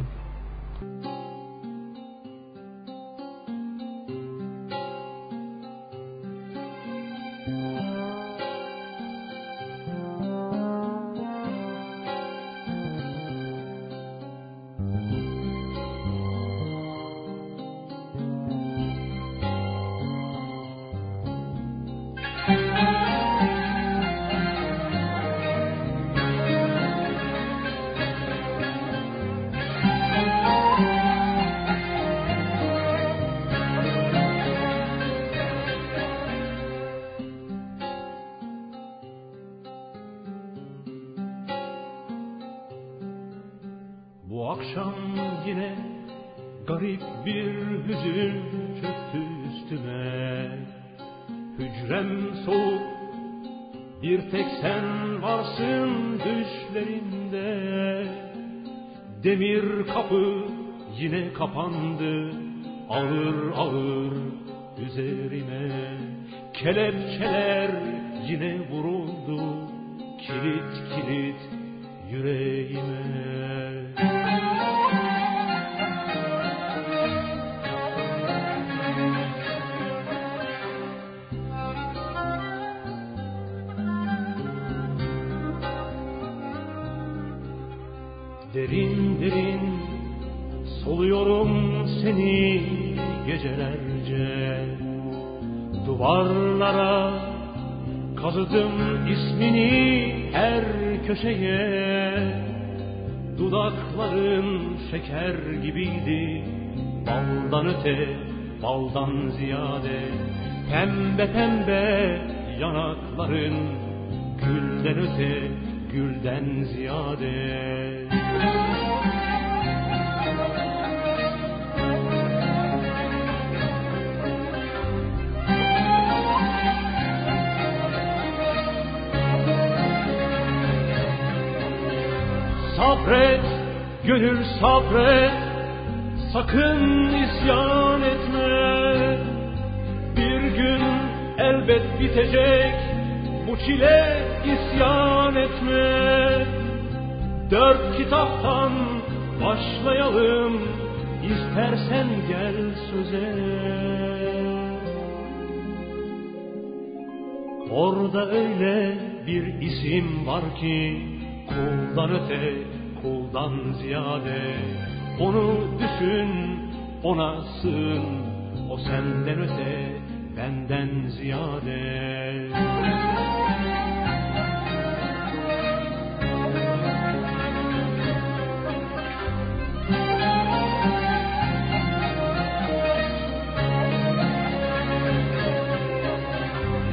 Ziyade. 171.17 172.05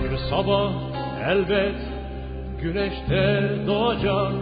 Bir 0.04 0.18
sabah 0.30 0.72
elbet 1.28 1.76
güneşte 2.62 3.50
doğacak 3.68 4.34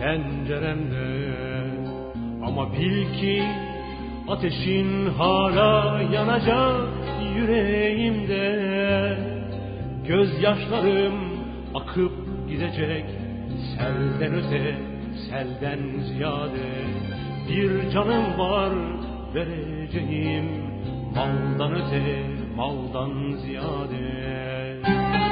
penceremde 0.00 1.30
Ama 2.46 2.72
bil 2.72 3.20
ki 3.20 3.42
ateşin 4.28 5.06
hala 5.06 6.02
yanacak 6.12 6.88
yüreğimde 7.36 8.69
Gözyaşlarım 10.10 11.14
akıp 11.74 12.12
gidecek 12.48 13.04
selden 13.78 14.34
öte 14.34 14.76
selden 15.30 16.00
ziyade. 16.00 16.68
Bir 17.48 17.90
canım 17.90 18.38
var 18.38 18.72
vereceğim 19.34 20.44
maldan 21.14 21.72
öte 21.74 22.22
maldan 22.56 23.36
ziyade 23.36 25.29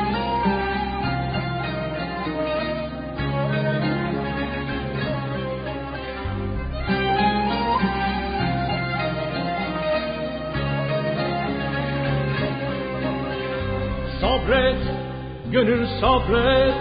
gönül 15.69 15.87
sabret, 16.01 16.75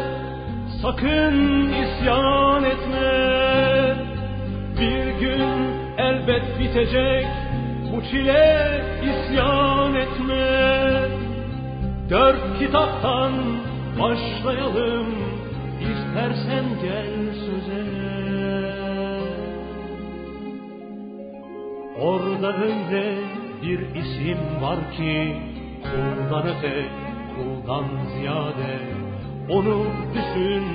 sakın 0.81 1.69
isyan 1.69 2.63
etme. 2.63 3.95
Bir 4.79 5.19
gün 5.19 5.41
elbet 5.97 6.59
bitecek, 6.59 7.27
bu 7.91 8.01
çile 8.01 8.81
isyan 9.03 9.95
etme. 9.95 10.47
Dört 12.09 12.59
kitaptan 12.59 13.33
başlayalım, 13.99 15.07
istersen 15.81 16.65
gel 16.83 17.33
söze. 17.45 17.87
Orada 22.01 22.55
öyle 22.57 23.15
bir 23.61 23.79
isim 23.95 24.61
var 24.61 24.91
ki 24.97 25.37
kuldan 25.83 26.47
öte, 26.47 27.06
kuldan 27.37 27.85
ziyade 28.15 28.73
Onu 29.49 29.85
düşün, 30.13 30.65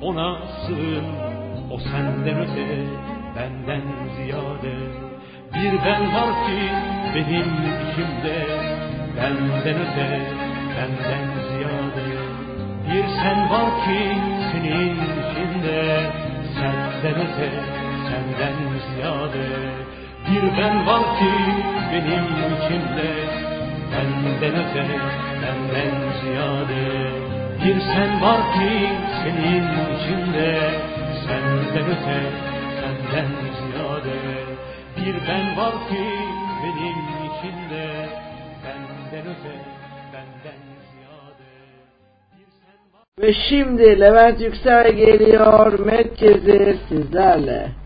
ona 0.00 0.38
sığın. 0.66 1.06
O 1.70 1.78
senden 1.78 2.38
öte, 2.38 2.66
benden 3.36 3.82
ziyade. 4.16 4.74
Bir 5.54 5.72
ben 5.86 6.14
var 6.14 6.46
ki 6.46 6.60
benim 7.14 7.50
içimde 7.82 8.46
Benden 9.16 9.76
öte, 9.84 10.20
benden 10.76 11.28
ziyade. 11.48 12.06
Bir 12.88 13.04
sen 13.22 13.50
var 13.50 13.84
ki 13.84 13.98
senin 14.52 14.94
içinde 14.94 16.10
Senden 16.54 17.20
öte, 17.20 17.50
senden 18.08 18.56
ziyade. 18.88 19.46
Bir 20.28 20.58
ben 20.58 20.86
var 20.86 21.02
ki 21.18 21.32
benim 21.92 22.24
içimde 22.56 23.51
benden 23.92 24.54
öte, 24.62 24.84
benden 25.42 25.94
ziyade. 26.20 26.82
Bir 27.64 27.80
sen 27.80 28.20
var 28.22 28.40
ki 28.54 28.88
senin 29.22 29.64
içinde, 29.94 30.70
senden 31.26 31.86
öte, 31.94 32.20
senden 32.80 33.30
ziyade. 33.58 34.18
Bir 34.96 35.14
ben 35.28 35.56
var 35.56 35.72
ki 35.88 36.04
benim 36.62 36.98
içinde, 37.28 38.08
benden 38.64 39.26
öte, 39.32 39.54
benden 40.12 40.72
Ve 43.20 43.32
şimdi 43.48 44.00
Levent 44.00 44.40
Yüksel 44.40 44.92
geliyor 44.92 45.78
merkezi 45.78 46.78
sizlerle. 46.88 47.81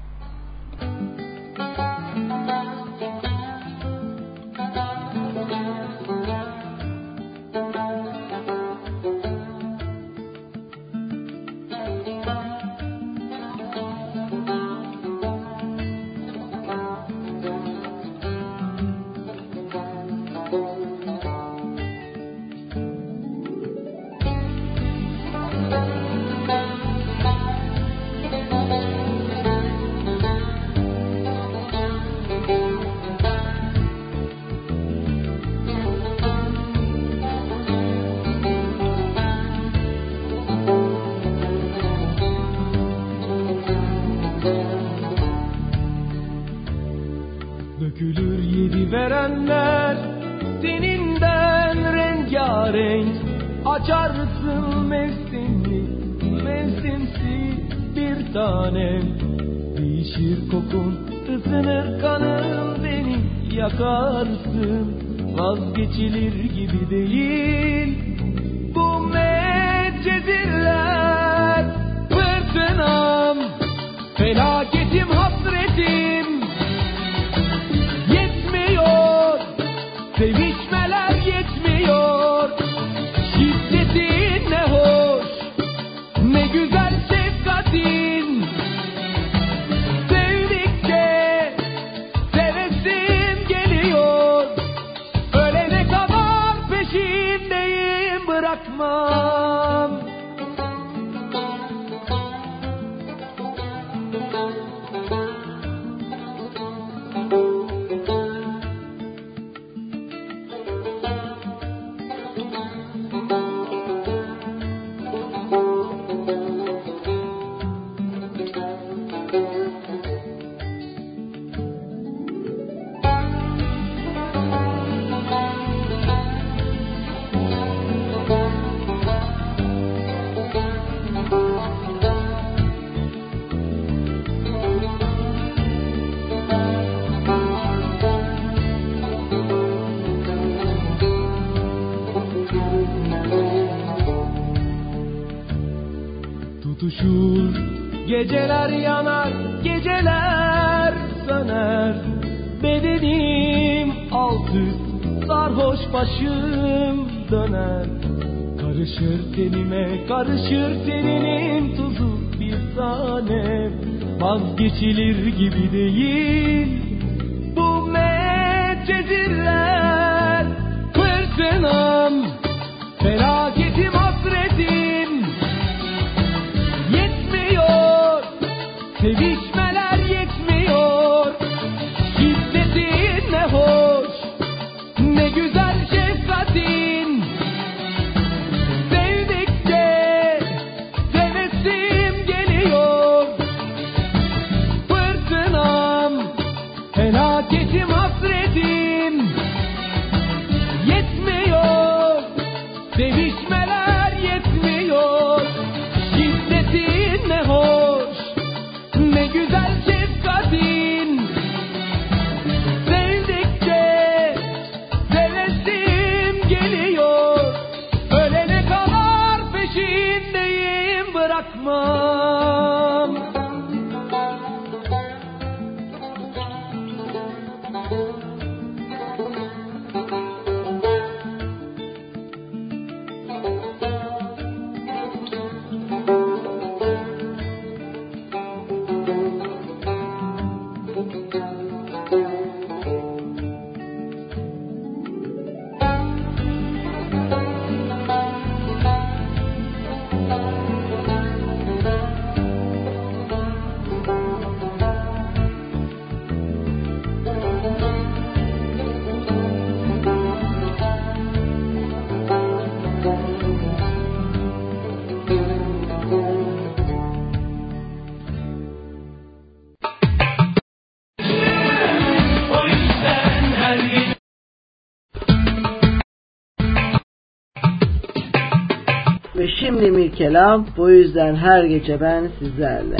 kelam. 280.18 280.66
Bu 280.76 280.90
yüzden 280.90 281.34
her 281.34 281.64
gece 281.64 282.01
ben 282.01 282.28
sizlerle. 282.38 282.97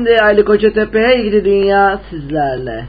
Şimdi 0.00 0.20
Ali 0.22 0.44
Kocatepe'ye 0.44 1.16
ilgili 1.16 1.44
dünya 1.44 2.00
sizlerle. 2.10 2.79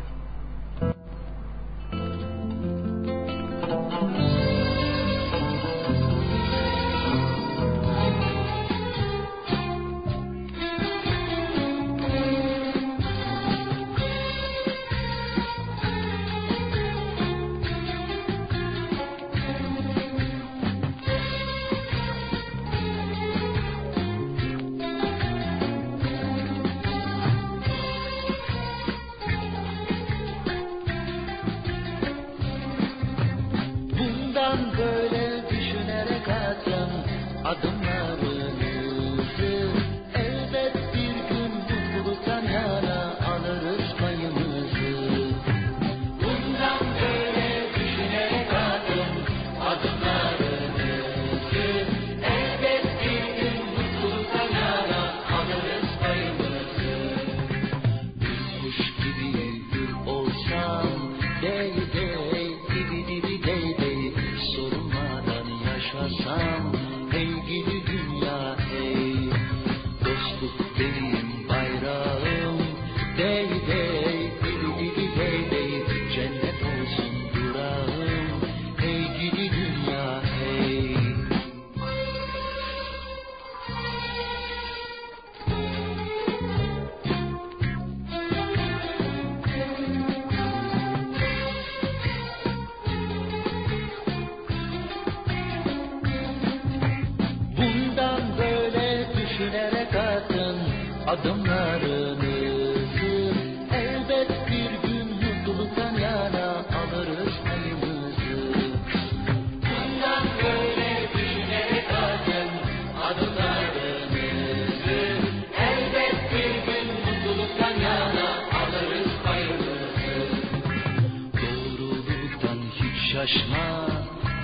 şaşma 123.27 123.87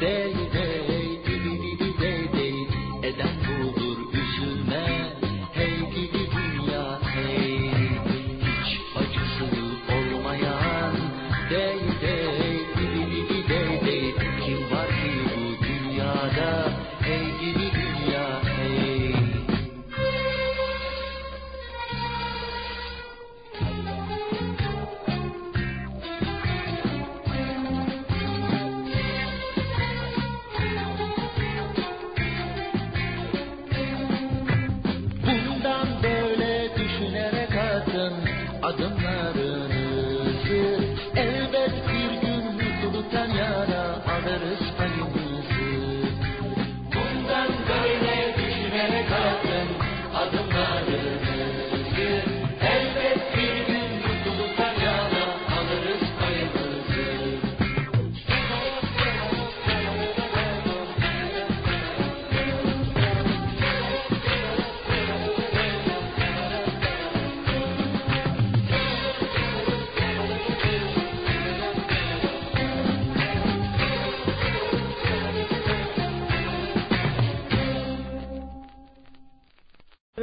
değil 0.02 0.47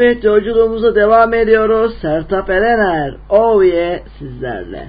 sohbet 0.04 0.24
yolculuğumuza 0.24 0.94
devam 0.94 1.34
ediyoruz. 1.34 1.94
Sertap 2.02 2.50
Erener, 2.50 3.14
Oviye 3.28 3.50
oh 3.50 3.64
yeah, 3.64 4.08
sizlerle. 4.18 4.88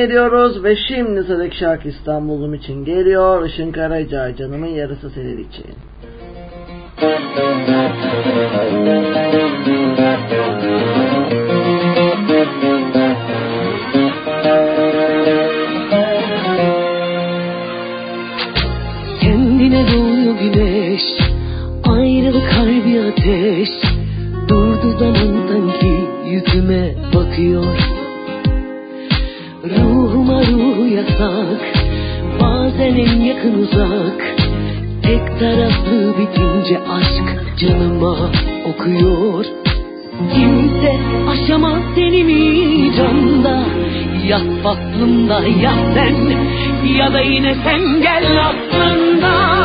Ediyoruz 0.00 0.64
ve 0.64 0.76
şimdi 0.88 1.22
sıradaki 1.22 1.56
şarkı 1.58 1.88
İstanbul'um 1.88 2.54
için 2.54 2.84
geliyor. 2.84 3.46
Işın 3.46 3.72
Karaca 3.72 4.36
canımın 4.36 4.66
yarısı 4.66 5.10
senin 5.10 5.38
için. 5.38 5.66
Kendine 19.20 19.86
doğuyor 19.92 20.34
güneş 20.40 21.02
Ayrılık 21.84 22.52
harbi 22.52 23.00
ateş 23.00 23.68
Durdu 24.48 24.98
zaman 24.98 25.48
sanki 25.48 26.08
yüzüme 26.26 26.94
bakıyor 27.14 27.99
Ruhuma 29.62 30.40
ruhu 30.40 30.86
yasak 30.88 31.62
Bazen 32.40 32.96
en 32.96 33.20
yakın 33.20 33.54
uzak. 33.62 34.20
Tek 35.02 35.38
taraflı 35.40 36.14
bitince 36.18 36.80
aşk 36.96 37.58
canıma 37.58 38.16
okuyor. 38.64 39.44
Kimse 40.34 41.00
aşamaz 41.28 41.82
seni 41.94 42.24
mi 42.24 42.92
canda? 42.96 43.64
Yaz 44.26 44.42
faslında 44.62 45.46
ya 45.46 45.74
sen. 45.94 46.16
Ya 46.98 47.12
da 47.12 47.20
yine 47.20 47.54
sen 47.64 48.02
gel 48.02 48.24
aslında 48.48 49.59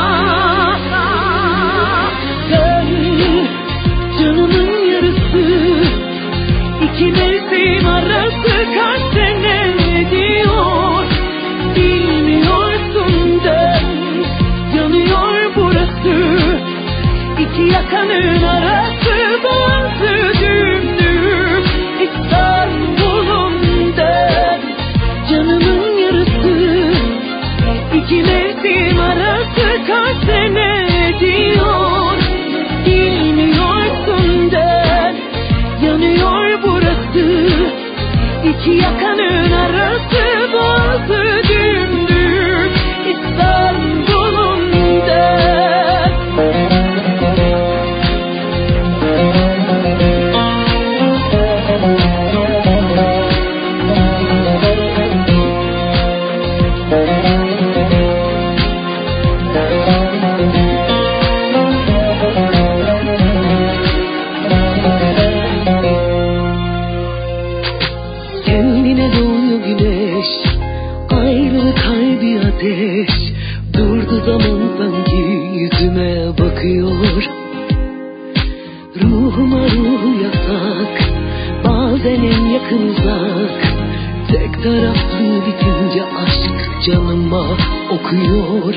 okuyor 88.06 88.74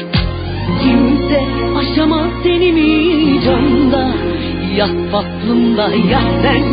Kimse 0.82 1.40
aşamaz 1.78 2.30
seni 2.42 2.72
mi 2.72 3.40
canda? 3.44 4.09
Yaz 4.76 4.90
faslında 5.12 5.82
ya 6.12 6.20
sen. 6.42 6.64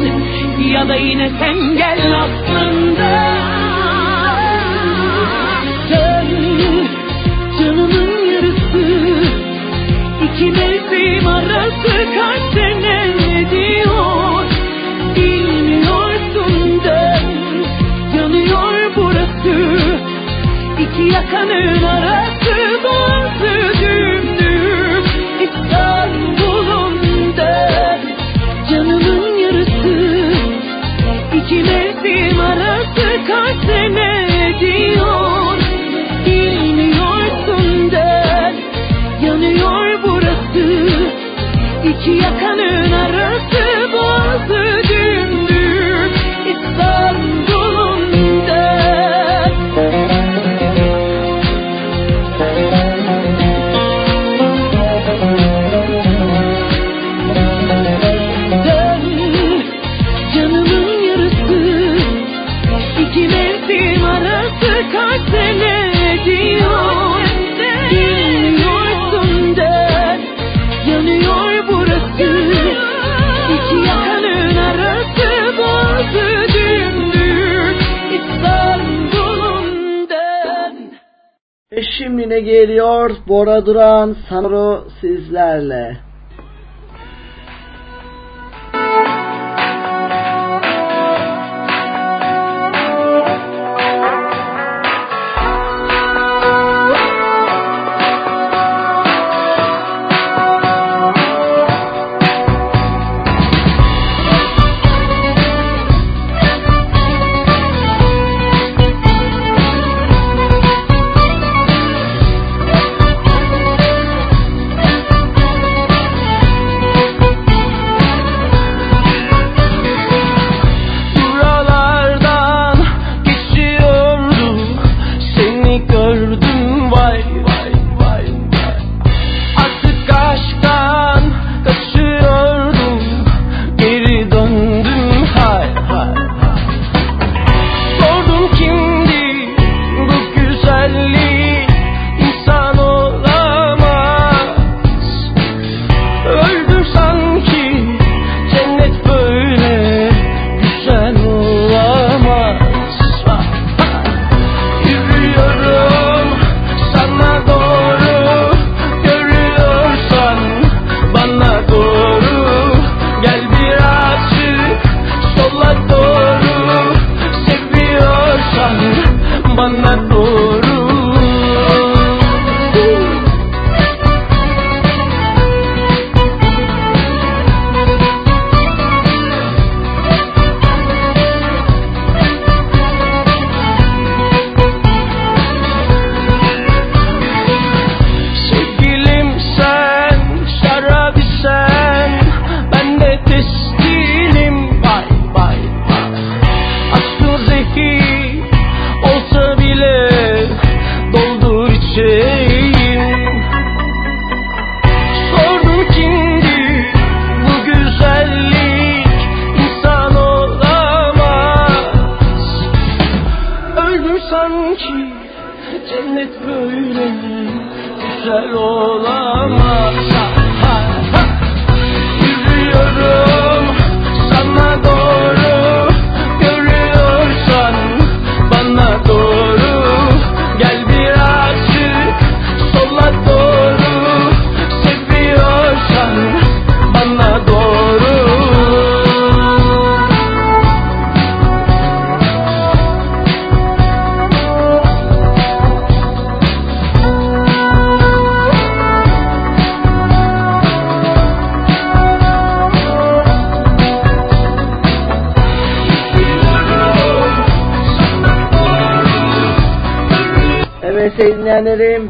Ya 0.74 0.90
da 0.90 0.96
yine 0.96 1.30
sen 1.40 1.78
gel 1.78 2.22
aslında. 2.24 3.38
Dön 5.90 6.88
canımın 7.60 8.26
yarısı 8.32 8.86
İki 10.26 10.52
mevsim 10.52 11.28
arası 11.28 11.92
kaç 12.16 12.65
E 82.26 82.28
şimdi 82.28 82.36
ne 82.36 82.52
geliyor? 82.52 83.12
Bora 83.28 83.66
Duran, 83.66 84.16
Sanro 84.30 84.84
sizlerle. 85.02 86.05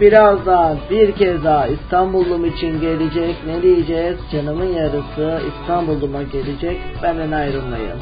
birazdan 0.05 0.77
bir 0.89 1.11
kez 1.11 1.43
daha 1.43 1.67
İstanbul'um 1.67 2.45
için 2.45 2.81
gelecek. 2.81 3.35
Ne 3.47 3.61
diyeceğiz? 3.61 4.17
Canımın 4.31 4.73
yarısı 4.73 5.41
İstanbul'uma 5.49 6.23
gelecek. 6.23 6.77
Benden 7.03 7.31
ayrılmayın. 7.31 7.99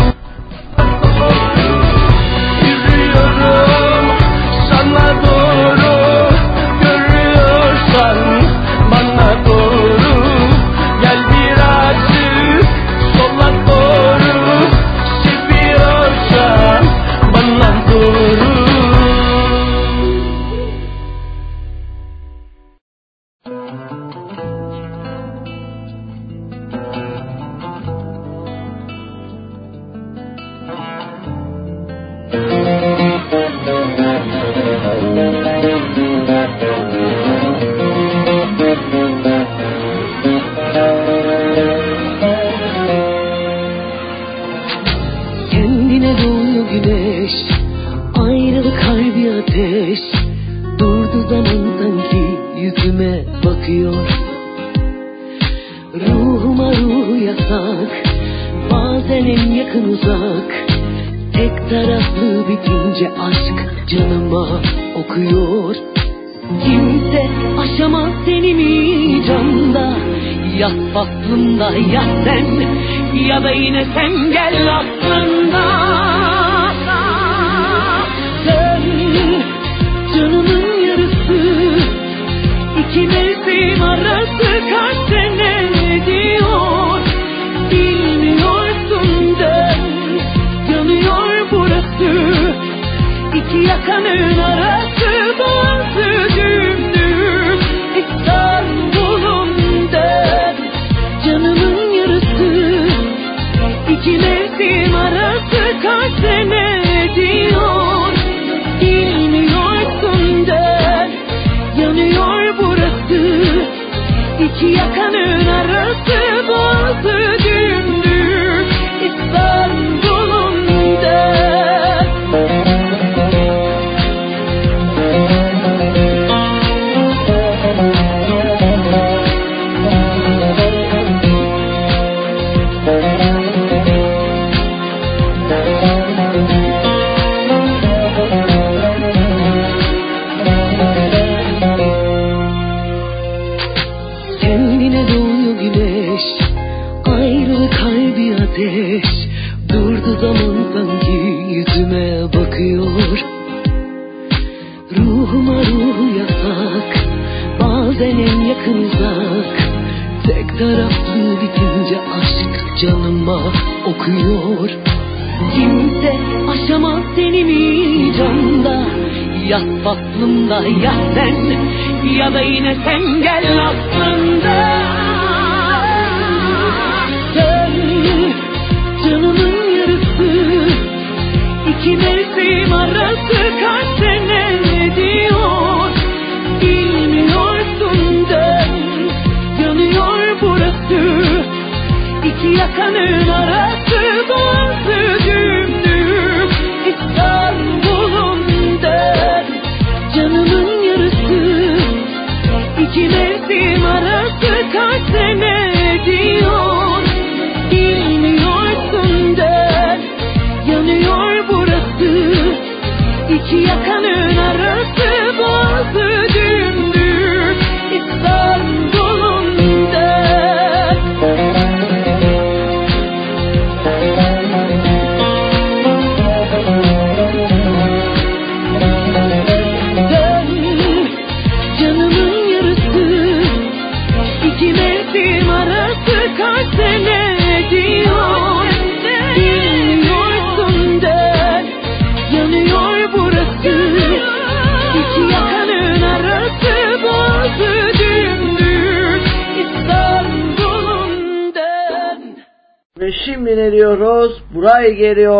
Yürüyorum 2.65 4.05
sana 4.69 5.07
doğru 5.25 6.29
görüyorsan 6.81 8.17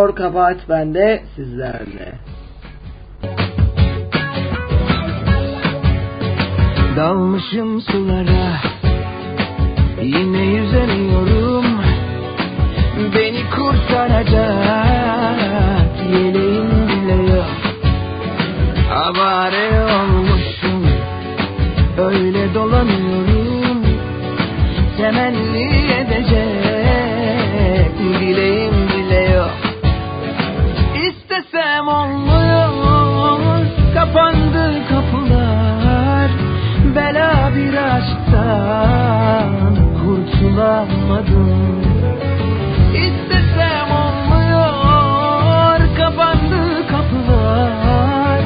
dinliyor. 0.03 0.15
Kabahat 0.15 0.69
bende 0.69 1.23
sizlerle. 1.35 2.13
Dalmışım 6.95 7.81
sulara 7.81 8.61
Yine 10.01 10.45
yüzeniyorum 10.45 11.65
Beni 13.15 13.49
kurtaracak 13.49 14.43
Yeleğim 16.11 16.87
bile 16.87 17.17
yok 17.35 17.45
Avare 18.91 19.83
olmuşum 19.83 20.85
Öyle 21.97 22.53
dolanıyorum 22.53 23.02
bulamadım 40.63 41.81
İstesem 42.93 43.91
olmuyor 43.91 44.73
kapandı 45.97 46.87
kapılar. 46.87 48.41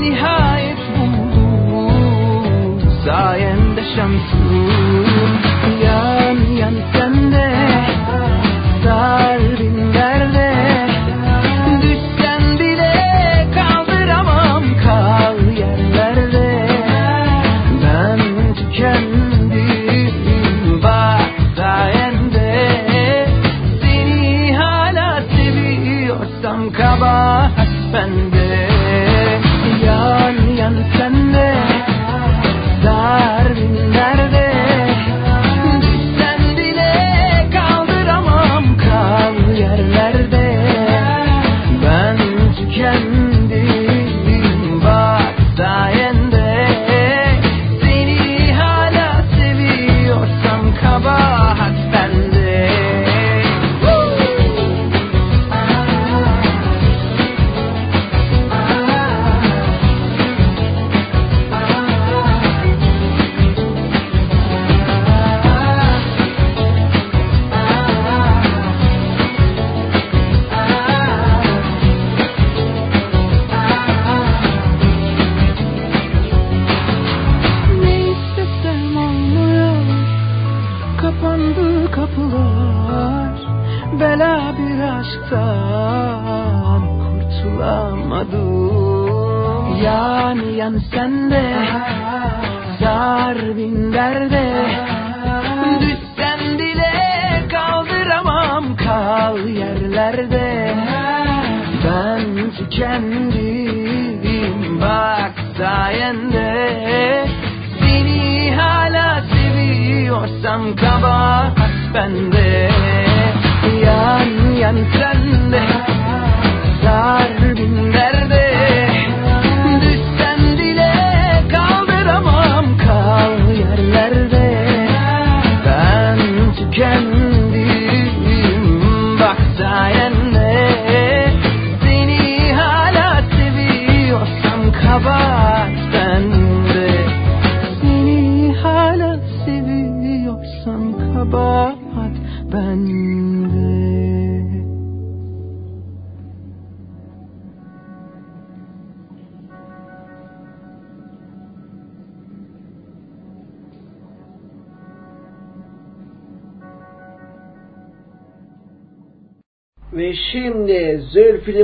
Nihayet 0.00 0.78
buldum 0.98 2.80
sayende 3.04 3.82
şansım 3.96 5.37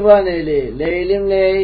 divaneli, 0.05 0.79
leylim 0.79 1.31
ley, 1.31 1.64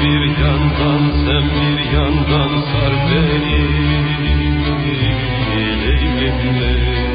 bir 0.00 0.22
yandan 0.42 1.02
sen 1.24 1.44
bir 1.54 1.78
yandan 1.96 2.52
sar 2.70 2.92
beni 3.08 3.60
Leylim 5.50 6.20
leylim 6.20 7.09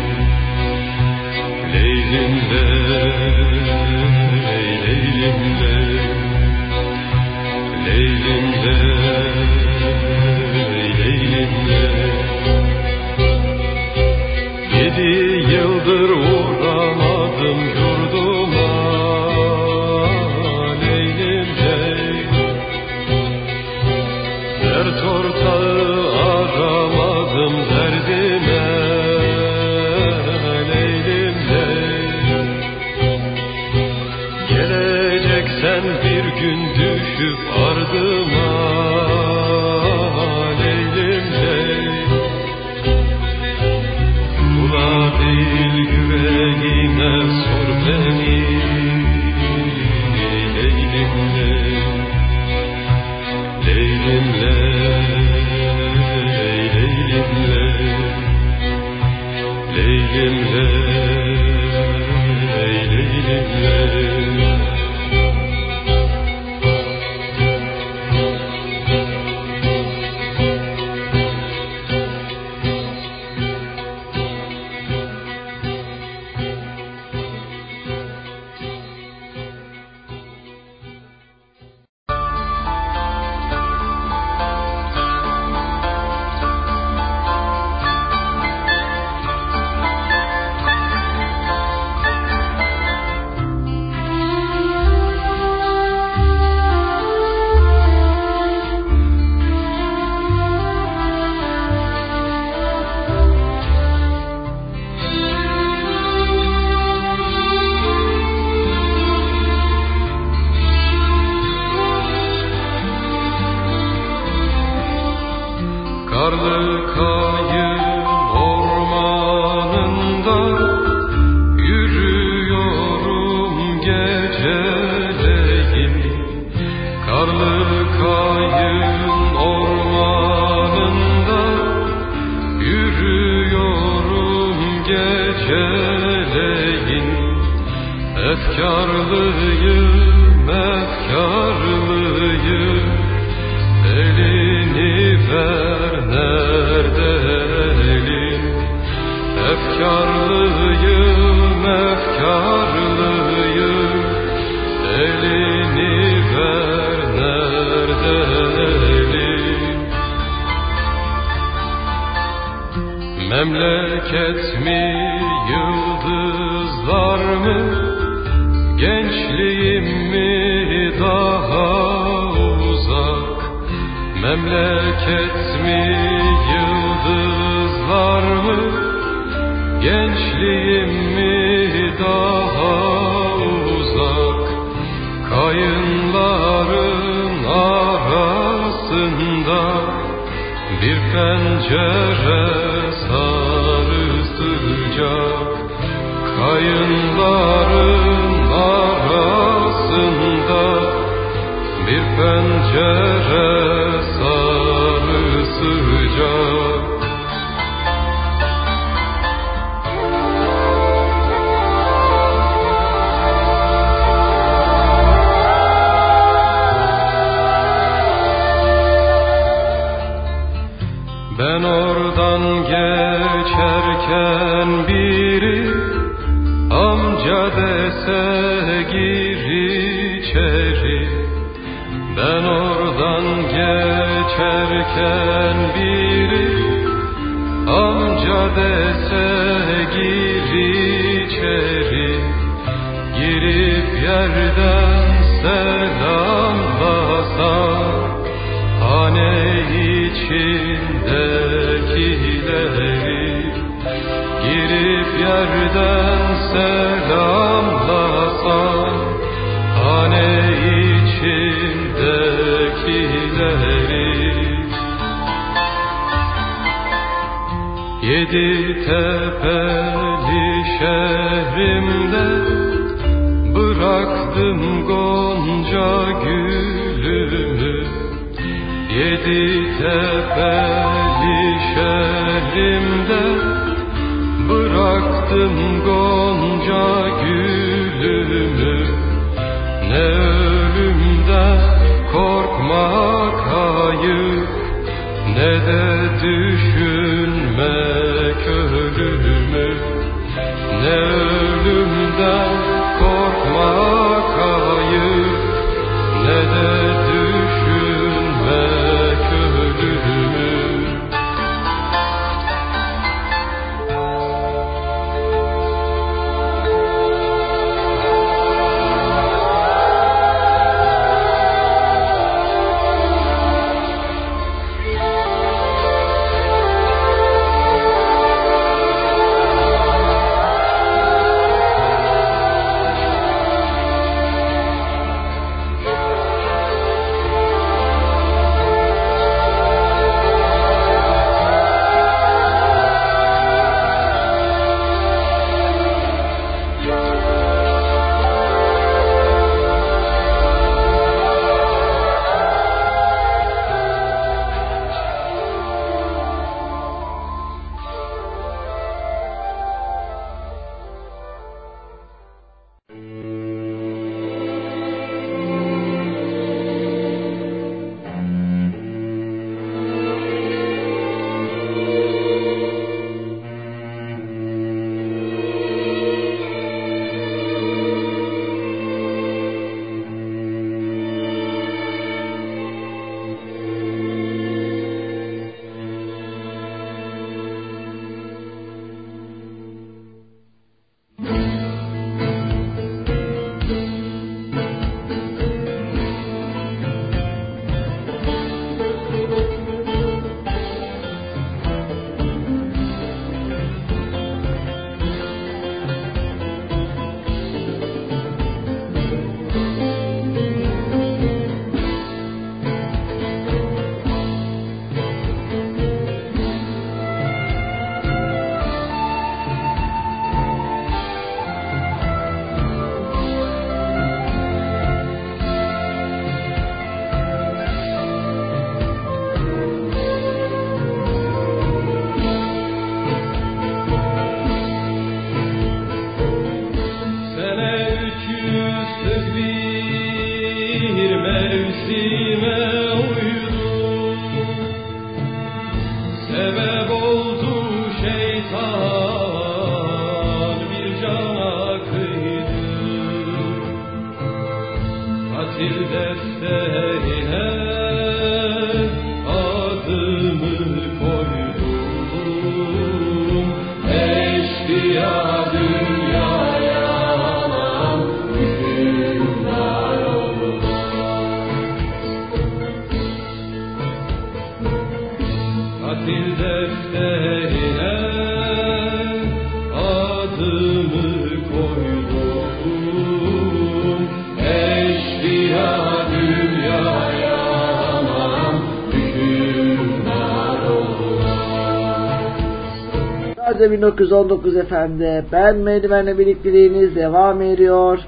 1919 493.78 494.58
efendi 494.58 495.26
ben 495.32 495.56
merdivenle 495.56 496.18
birlikteliğiniz 496.18 496.96
devam 496.96 497.42
ediyor. 497.42 498.00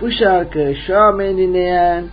Bu 0.00 0.10
şarkı 0.10 0.74
şu 0.86 0.98
an 0.98 1.18
beni 1.18 1.36
dinleyen 1.36 2.04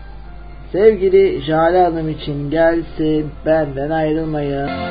sevgili 0.72 1.42
Jale 1.42 1.84
Hanım 1.84 2.10
için 2.10 2.52
gelsin 2.52 3.32
benden 3.46 3.90
ayrılmayın. 3.90 4.91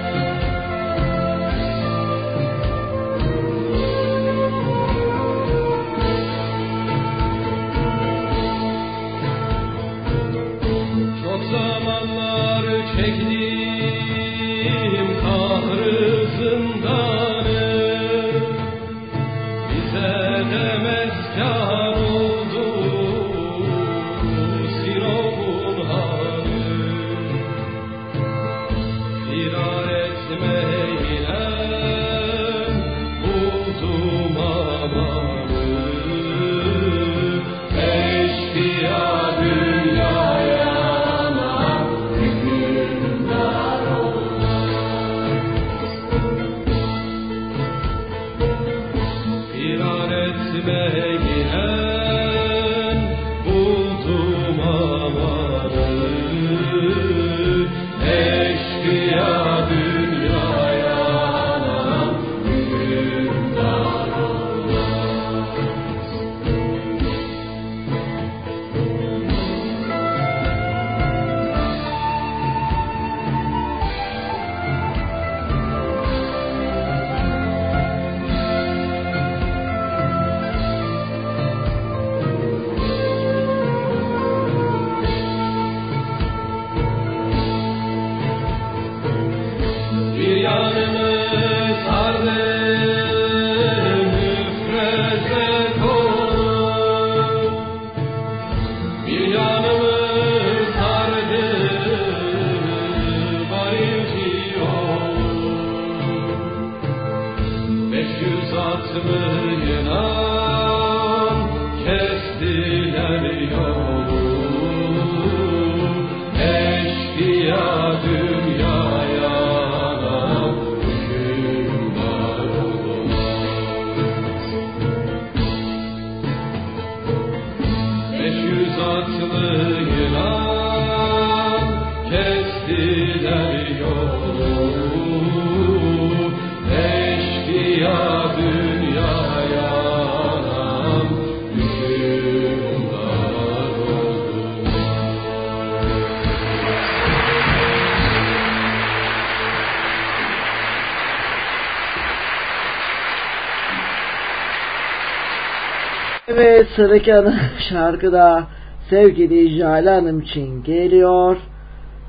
Evet 156.43 156.67
sıradaki 156.77 157.15
ana 157.15 157.35
şarkı 157.69 158.12
da 158.12 158.47
sevgili 158.91 159.59
Jale 159.59 159.91
Hanım 159.91 160.21
için 160.21 160.62
geliyor. 160.62 161.37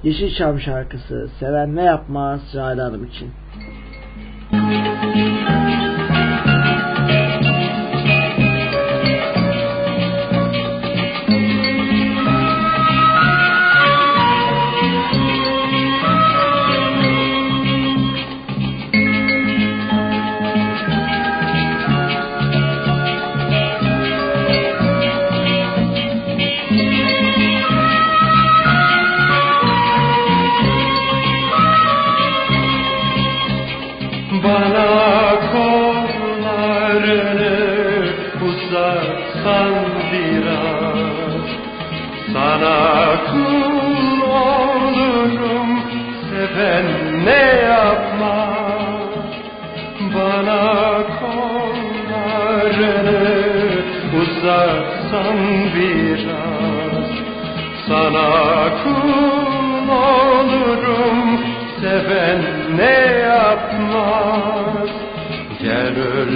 Yeşilçam 0.03 0.59
şarkısı 0.59 1.29
Seven 1.39 1.75
Ne 1.75 1.83
Yapmaz 1.83 2.41
Jale 2.53 2.81
Hanım 2.81 3.05
için. 3.05 3.31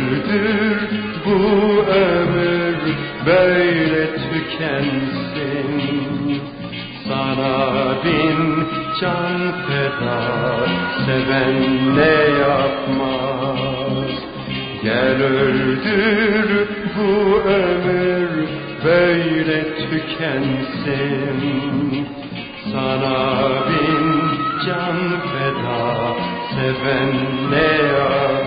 Öldür 0.05 0.89
bu 1.25 1.37
ömür 1.91 2.77
böyle 3.25 4.03
tükensin. 4.15 5.71
Sana 7.07 7.57
bin 8.03 8.39
can 9.01 9.39
feda 9.67 10.21
seven 11.05 11.57
ne 11.95 12.17
yapmaz. 12.39 14.11
Gel 14.83 15.19
öldür 15.23 16.49
bu 16.97 17.11
ömür 17.49 18.29
böyle 18.85 19.57
tükensin. 19.89 21.39
Sana 22.73 23.19
bin 23.67 24.05
can 24.65 24.97
feda 25.31 25.83
seven 26.55 27.11
ne 27.51 27.71
yapmaz 27.87 28.44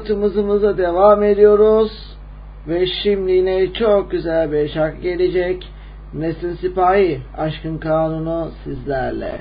yolculuğumuza 0.00 0.04
tımızımıza 0.04 0.78
devam 0.78 1.22
ediyoruz. 1.22 1.92
Ve 2.68 2.86
şimdi 3.02 3.32
yine 3.32 3.72
çok 3.72 4.10
güzel 4.10 4.52
bir 4.52 4.68
şarkı 4.68 5.00
gelecek. 5.00 5.68
Nesin 6.14 6.54
Sipahi, 6.56 7.20
Aşkın 7.36 7.78
Kanunu 7.78 8.50
sizlerle. 8.64 9.38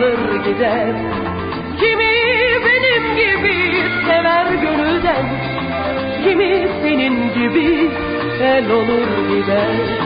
Alır 0.00 0.44
gider. 0.44 0.94
Kimi 1.80 2.12
benim 2.64 3.16
gibi 3.16 3.82
sever 4.06 4.46
gönülden 4.46 5.26
Kimi 6.24 6.68
senin 6.82 7.34
gibi 7.34 7.90
el 8.42 8.70
olur 8.70 9.08
gider 9.28 9.99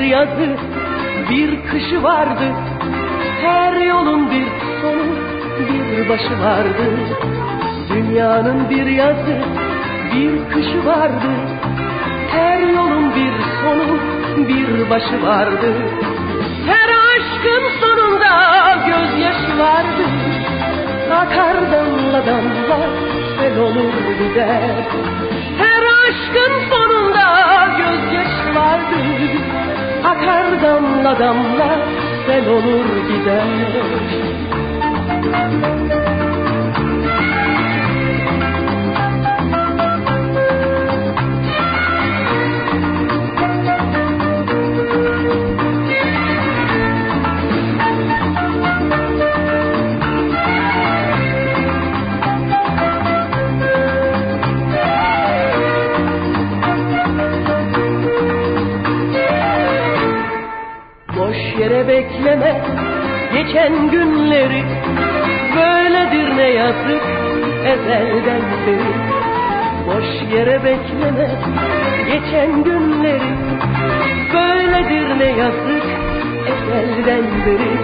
bir 0.00 0.06
yazı, 0.06 0.56
bir 1.30 1.62
kışı 1.70 2.02
vardı. 2.02 2.52
Her 3.42 3.72
yolun 3.72 4.30
bir 4.30 4.46
sonu, 4.82 5.06
bir 5.68 6.08
başı 6.08 6.40
vardı. 6.42 6.84
Dünyanın 7.90 8.70
bir 8.70 8.86
yazı, 8.86 9.36
bir 10.14 10.54
kışı 10.54 10.86
vardı. 10.86 11.30
Her 12.32 12.58
yolun 12.60 13.14
bir 13.14 13.32
sonu, 13.62 13.98
bir 14.48 14.90
başı 14.90 15.22
vardı. 15.22 15.74
Her 16.66 16.88
aşkın 16.88 17.64
sonunda 17.80 18.76
gözyaşı 18.86 19.58
vardı. 19.58 20.04
Akar 21.12 21.56
damla 21.72 22.26
damla, 22.26 22.78
sel 23.38 23.58
olur 23.58 23.92
gider. 24.18 25.39
Aşkın 26.10 26.52
sonunda 26.70 27.26
gözyaşı 27.78 28.54
vardı. 28.54 28.96
Akar 30.04 30.62
damla 30.62 31.18
damla 31.18 31.78
sel 32.26 32.48
olur 32.48 32.86
gider 33.08 33.44
bekleme 62.20 62.60
geçen 63.32 63.90
günleri 63.90 64.62
Böyledir 65.56 66.36
ne 66.36 66.50
yazık 66.50 67.02
ezelden 67.64 68.42
beri. 68.66 68.92
Boş 69.86 70.32
yere 70.32 70.64
bekleme 70.64 71.30
geçen 72.06 72.64
günleri 72.64 73.32
Böyledir 74.34 75.18
ne 75.18 75.38
yazık 75.38 75.84
ezelden 76.46 77.24
beri. 77.46 77.76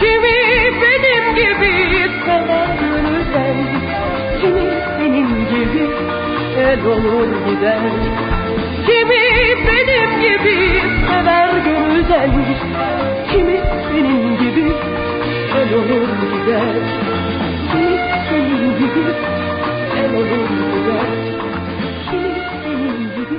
Kimi 0.00 0.36
benim 0.82 1.34
gibi 1.34 2.10
sever 2.24 2.68
gönülden 2.80 3.56
Kimi 4.40 4.70
senin 4.98 5.28
gibi 5.28 5.90
el 6.58 6.86
olur 6.86 7.28
gider. 7.46 7.80
Kimi 8.86 9.20
benim 9.66 10.20
gibi 10.20 10.80
sever 11.08 11.50
gönülden 11.64 12.30
Kimi 13.30 13.60
senin 13.88 14.38
gibi 14.38 14.72
el 15.60 15.74
olur 15.74 16.08
gider. 16.32 16.74
Kimi 17.72 17.98
senin 18.28 18.78
gibi 18.78 19.04
el 20.00 20.14
olur 20.14 20.48
gider. 20.72 21.06
Kimi 22.10 22.32
senin 22.64 22.98
gibi 23.16 23.38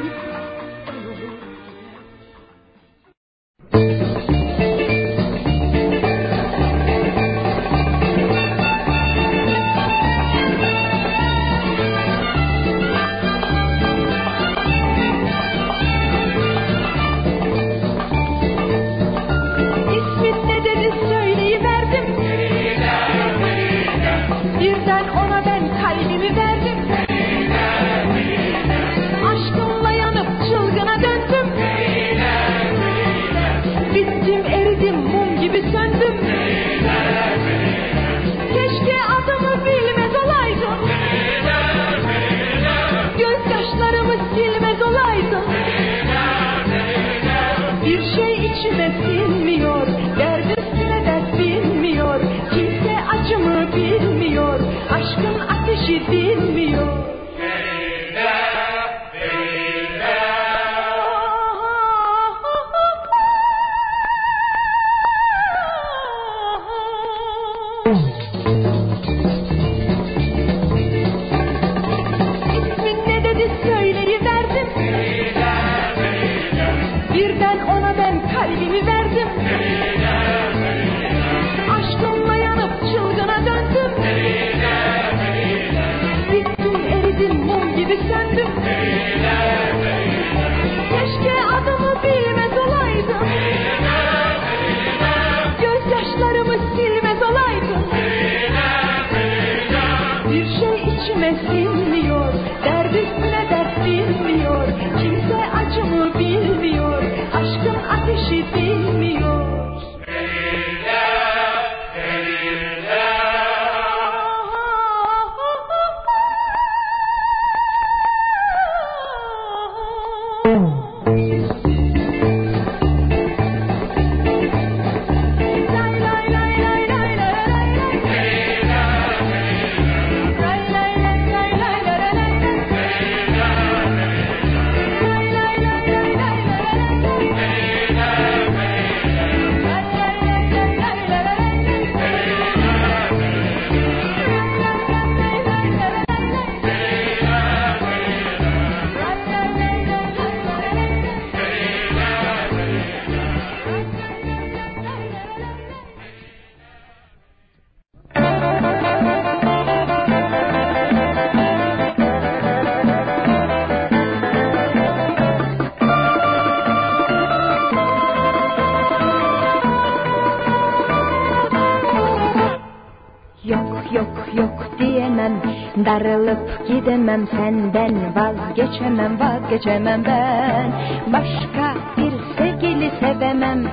Sarılıp 175.92 176.68
gidemem 176.68 177.28
senden 177.28 178.16
vazgeçemem 178.16 179.20
vazgeçemem 179.20 180.06
ben. 180.06 180.72
Başka 181.14 181.76
bir 181.98 182.14
sevgili 182.38 182.92
sevemem 183.00 183.64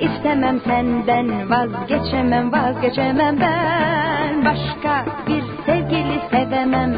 istemem 0.00 0.60
senden 0.60 1.50
vazgeçemem 1.50 2.52
vazgeçemem 2.52 3.40
ben. 3.40 4.44
Başka 4.44 5.04
bir 5.26 5.42
sevgili 5.66 6.20
sevemem 6.30 6.94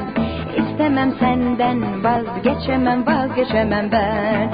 istemem 0.57 1.13
senden 1.21 2.05
vazgeçemem 2.05 3.07
vazgeçemem 3.07 3.93
ben. 3.93 4.53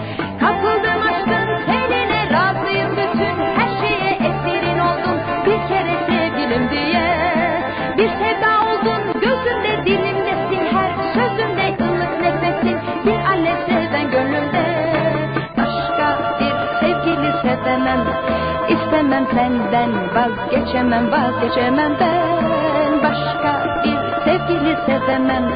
senden 19.34 19.90
vazgeçemem 20.14 21.12
vazgeçemem 21.12 21.92
ben. 22.00 23.02
Başka 23.02 23.80
bir 23.84 24.24
sevgili 24.24 24.76
sevemem. 24.86 25.52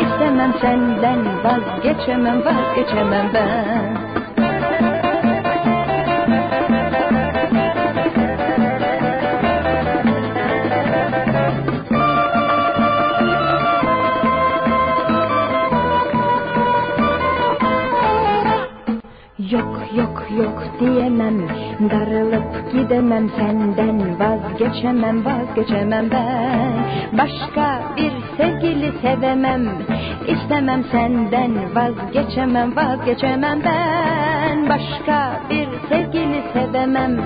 İstemem 0.00 0.54
senden 0.60 1.44
vazgeçemem 1.44 2.44
vazgeçemem 2.44 3.30
ben. 3.34 4.01
Vazgeçemem 23.12 23.30
senden 23.36 24.18
vazgeçemem 24.20 25.24
vazgeçemem 25.24 26.10
ben. 26.10 27.18
Başka 27.18 27.82
bir 27.96 28.12
sevgili 28.36 28.92
sevemem 29.02 29.62
istemem 30.26 30.84
senden 30.92 31.52
vazgeçemem 31.74 32.76
vazgeçemem 32.76 33.60
ben. 33.64 34.68
Başka 34.68 35.40
bir 35.50 35.68
sevgili 35.88 36.42
sevemem 36.52 37.20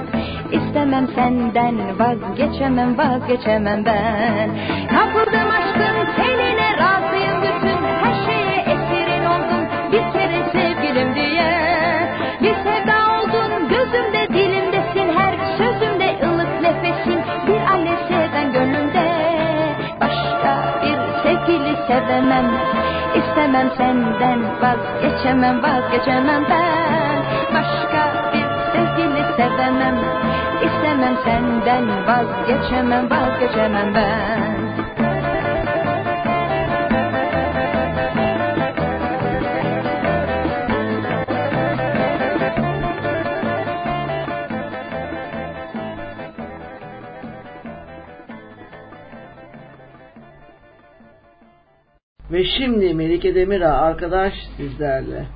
istemem 0.52 1.08
senden 1.15 1.98
vazgeçemem 1.98 2.98
vazgeçemem 2.98 3.84
ben. 3.84 4.50
Kapıldım 4.89 5.50
aşkım 5.50 6.15
seninle 6.16 6.76
ben 23.67 23.77
senden 23.77 24.41
vazgeçemem 24.62 25.62
vazgeçemem 25.62 26.45
ben. 26.51 27.25
Başka 27.55 28.33
bir 28.33 28.47
sevgili 28.73 29.25
sevemem 29.36 29.97
istemem 30.62 31.17
senden 31.25 32.07
vazgeçemem 32.07 33.11
vazgeçemem 33.11 33.95
ben. 33.95 34.56
Ve 52.36 52.44
şimdi 52.44 52.94
Melike 52.94 53.34
Demirağ 53.34 53.73
arkadaş 53.73 54.32
sizlerle. 54.56 55.26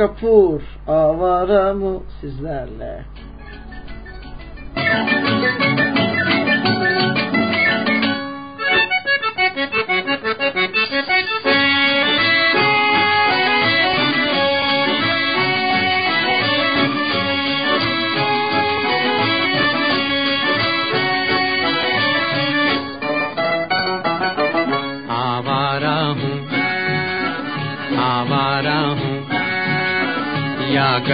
Kapur 0.00 0.62
avaramı 0.88 2.00
sizlerle. 2.20 3.04
Müzik 4.76 5.59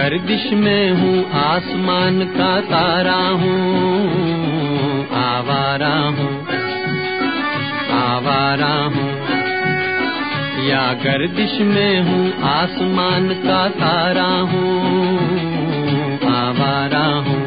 گردش 0.07 0.51
میں 0.51 0.91
ہوں، 0.91 1.23
آسمان 1.31 2.21
کا 2.37 2.59
تارا 2.69 3.29
ہوں، 3.29 5.03
آوارا 5.13 6.09
ہوں 6.17 6.41
آوارا 7.91 8.85
ہوں۔ 8.85 9.11
یا 10.65 10.93
گردش 11.03 11.59
میں 11.59 12.01
ہوں، 12.01 12.29
آسمان 12.41 13.33
کا 13.43 13.67
تارا 13.79 14.41
ہوں، 14.41 15.17
آوارا 16.35 17.19
ہوں۔ 17.25 17.46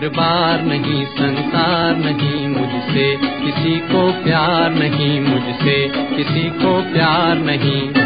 دربار 0.00 0.62
نہیں 0.62 1.04
سنسار 1.18 1.94
نہیں، 1.94 2.48
مجھ 2.48 2.92
سے 2.92 3.16
کسی 3.46 3.80
کو 3.92 4.10
پیار 4.24 4.70
نہیں، 4.70 5.20
مجھ 5.20 5.64
سے 5.64 5.88
کسی 6.16 6.50
کو 6.62 6.80
پیار 6.92 7.36
نہیں۔ 7.36 7.98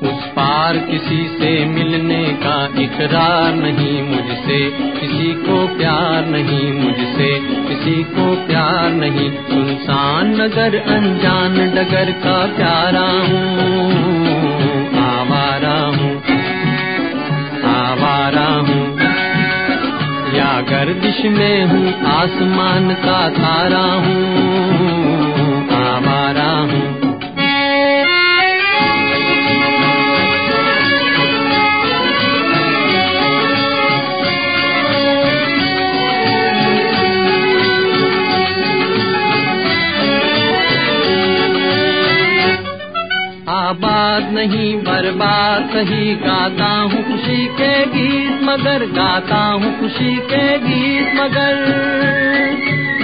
اس 0.00 0.34
پار 0.34 0.74
کسی 0.74 1.28
سے 1.38 1.64
ملنے 1.64 2.32
کا 2.42 2.66
اقرار 2.76 3.56
نہیں، 3.56 4.02
مجھ 4.02 4.46
سے 4.46 4.70
کسی 5.00 5.34
کو 5.46 5.66
پیار 5.78 6.26
نہیں، 6.26 6.72
مجھ 6.72 7.16
سے 7.16 7.38
کسی 7.68 8.02
کو 8.16 8.34
پیار 8.46 8.90
نہیں۔ 8.90 9.28
انسان 9.48 10.30
نگر، 10.30 10.76
انجان 10.86 11.70
ڈگر 11.74 12.10
کا 12.22 12.46
پیارا 12.56 13.22
ہوں۔ 13.28 14.51
گردش 20.70 21.24
میں 21.24 21.64
ہوں 21.64 21.92
آسمان 22.04 22.94
کا 23.02 23.28
تارا 23.36 23.96
ہوں۔ 24.06 25.21
آباد 43.72 44.32
نہیں، 44.32 44.76
برباد 44.76 45.72
صحیح 45.72 46.14
گاتا 46.14 46.82
ہوں، 46.82 47.02
خوشی 47.08 47.48
کے 47.56 47.84
گیت 47.94 48.42
مگر 48.42 48.82
گاتا 48.96 49.52
ہوں، 49.52 49.72
خوشی 49.80 50.18
کے 50.28 50.56
گیت 50.66 51.20
مگر۔ 51.20 51.64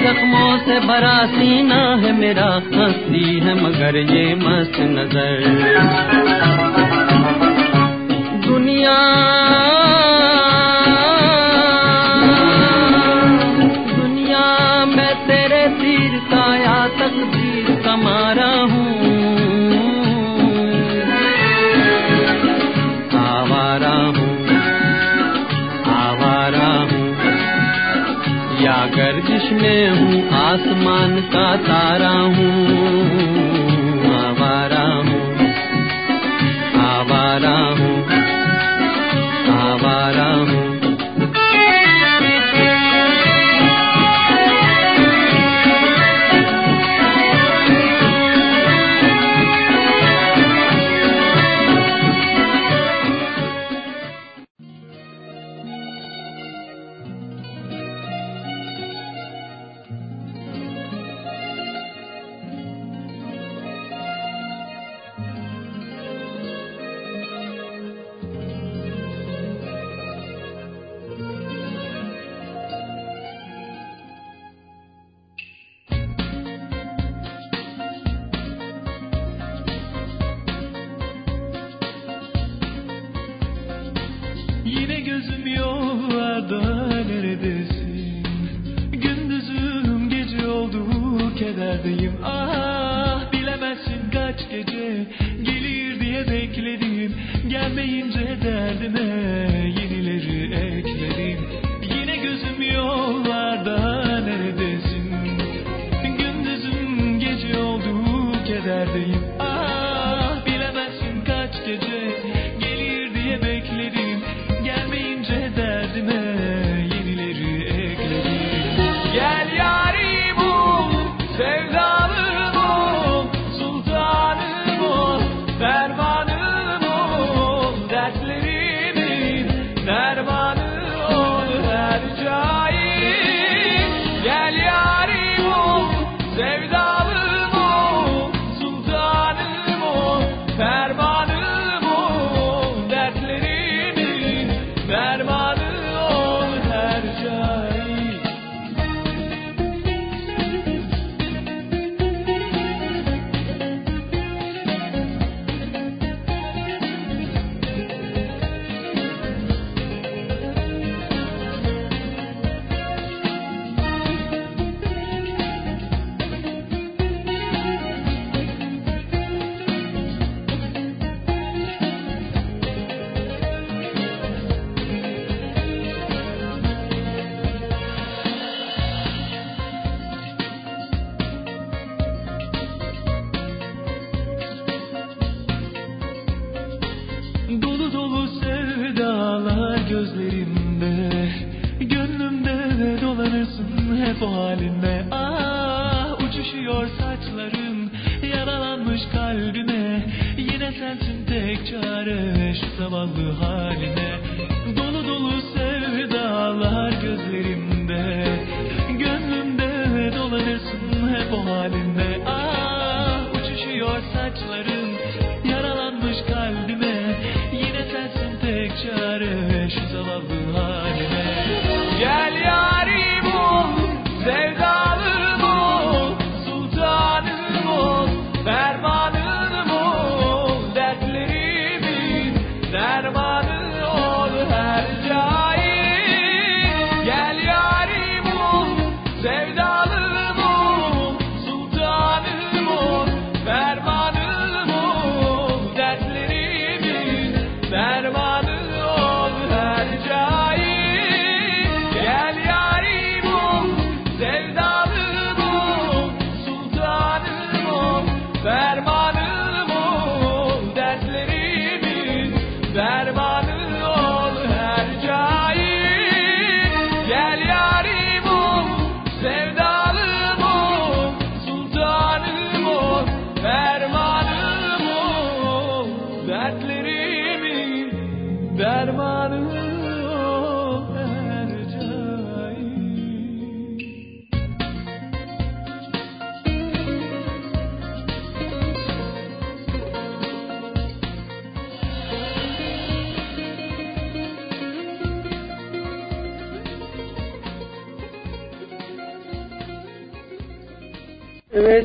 زخموں 0.02 0.58
سے 0.64 0.78
بھرا 0.86 1.24
سینہ 1.34 1.96
ہے 2.02 2.12
میرا، 2.12 2.58
ہنسی 2.58 3.40
ہے 3.40 3.54
مگر 3.54 3.94
یہ 3.94 4.34
مست 4.34 4.80
نظر۔ 4.80 5.40
دنیا 8.44 8.98
آسمان 30.48 31.20
کا 31.32 31.56
تارا 31.66 32.22
ہوں۔ 32.22 32.77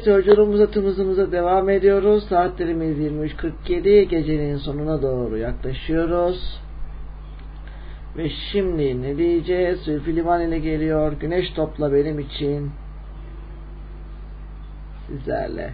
Evet 0.06 0.28
yolculuğumuza 0.28 0.72
tımızımıza 0.72 1.32
devam 1.32 1.70
ediyoruz. 1.70 2.24
Saatlerimiz 2.30 2.98
23.47 2.98 4.02
gecenin 4.02 4.58
sonuna 4.58 5.02
doğru 5.02 5.38
yaklaşıyoruz. 5.38 6.60
Ve 8.18 8.30
şimdi 8.52 9.02
ne 9.02 9.18
diyeceğiz? 9.18 9.80
Zülfü 9.80 10.16
Livan 10.16 10.42
ile 10.42 10.60
geliyor. 10.60 11.14
Güneş 11.14 11.54
topla 11.54 11.94
benim 11.94 12.20
için. 12.20 12.72
Sizlerle. 15.08 15.74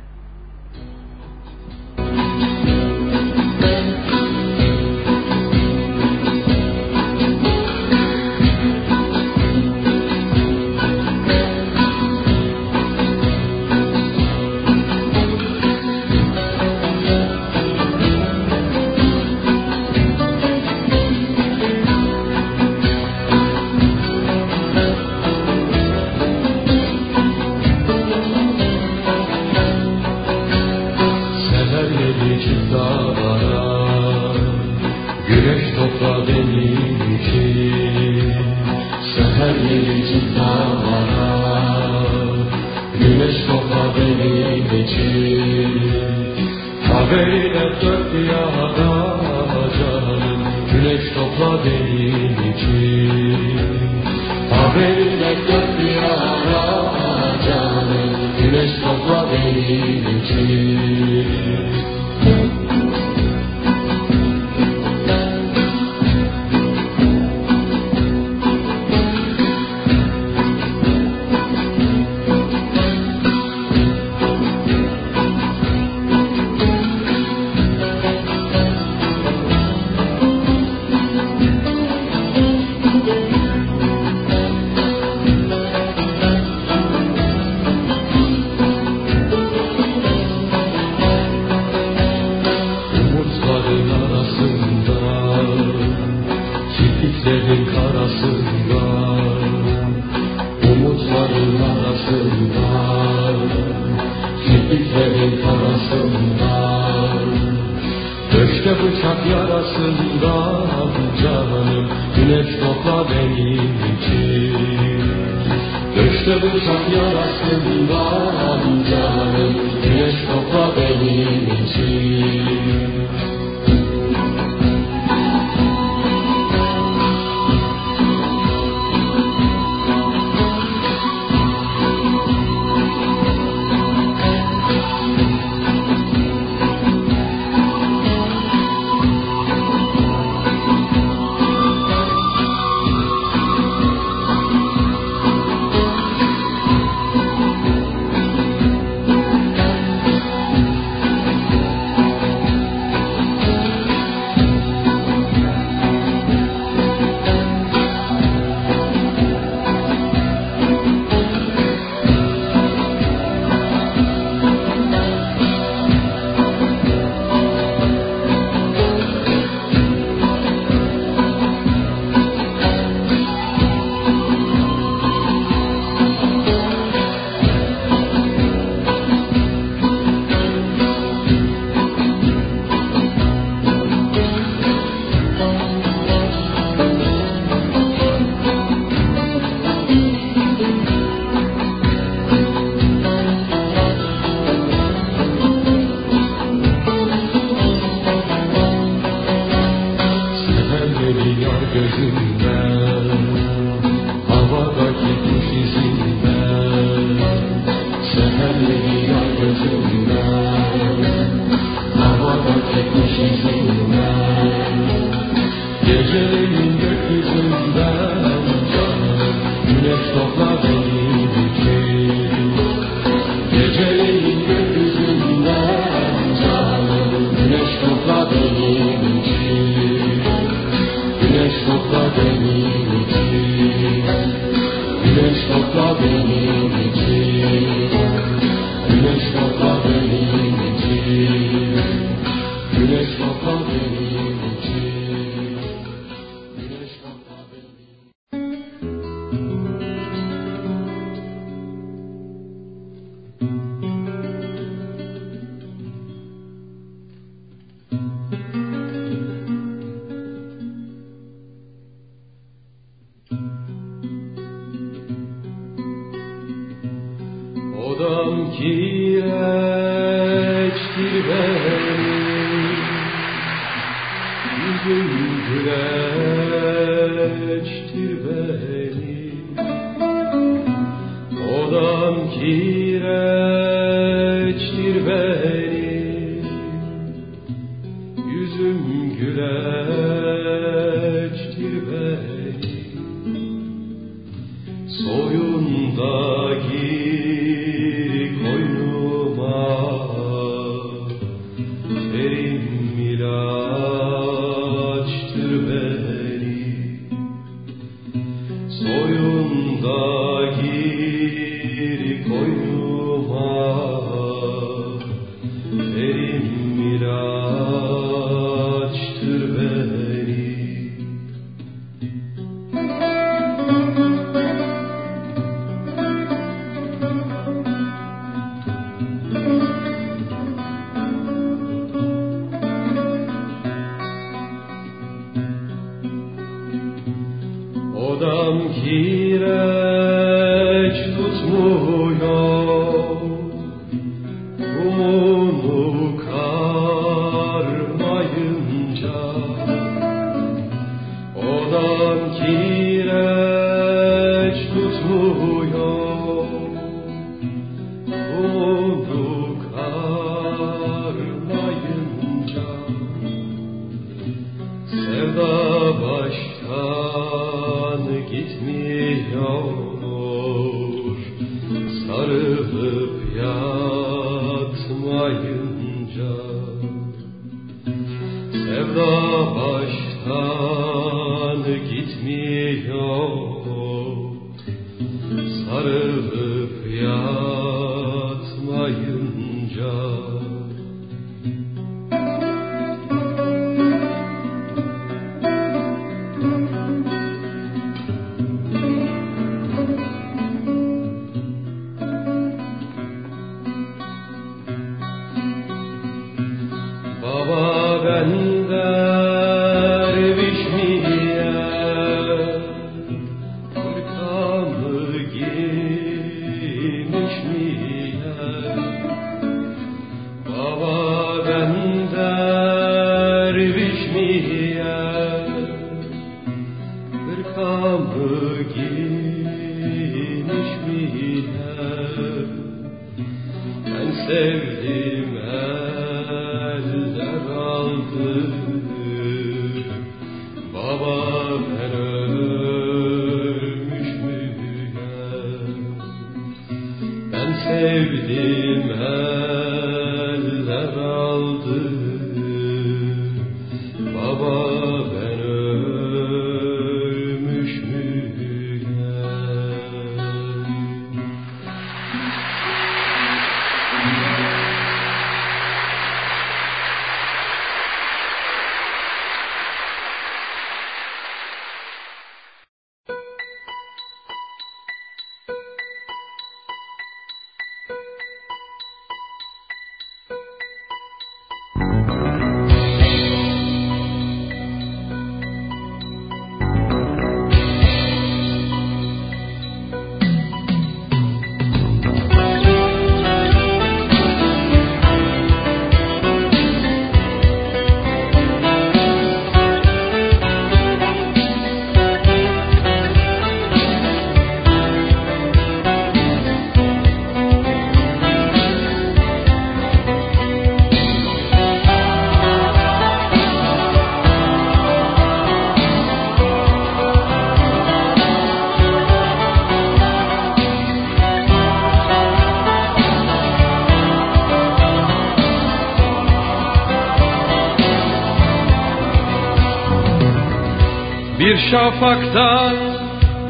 Şafaktan 531.71 532.75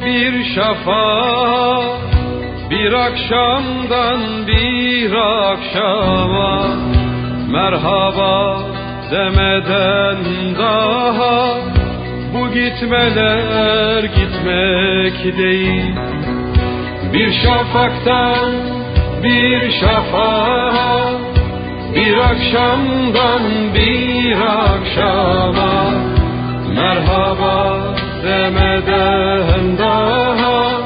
bir 0.05 0.55
şafağa 0.55 1.79
Bir 2.69 2.93
akşamdan 2.93 4.47
bir 4.47 5.11
akşama. 5.51 6.67
Merhaba 7.51 8.59
demeden 9.11 10.17
daha 10.59 11.57
Bu 12.33 12.53
gitmeler 12.53 14.03
gitmek 14.03 15.37
değil. 15.37 15.95
Bir 17.13 17.33
şafaktan 17.43 18.53
bir 19.23 19.71
şafağa 19.71 21.11
Bir 21.95 22.17
akşamdan 22.17 23.41
bir 23.73 24.41
akşama. 24.41 25.91
Merhaba 26.75 27.88
demeden 28.23 29.77
daha 29.77 30.81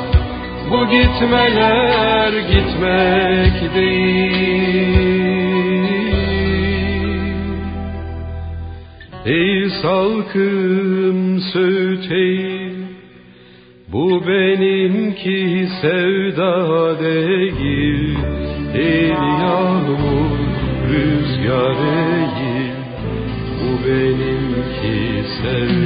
Bu 0.72 0.86
gitmeler 0.86 2.32
gitmek 2.34 3.76
değil. 3.76 5.03
Ey 9.26 9.70
salkım 9.82 11.40
söğüteyim 11.53 12.88
Bu 13.88 14.28
benimki 14.28 15.68
sevda 15.82 17.00
değil. 17.00 18.18
Ey 18.76 19.08
yağmur 19.10 20.38
rüzgar 20.90 21.78
değil 21.78 22.74
Bu 23.60 23.88
benimki 23.88 25.24
sevda 25.42 25.83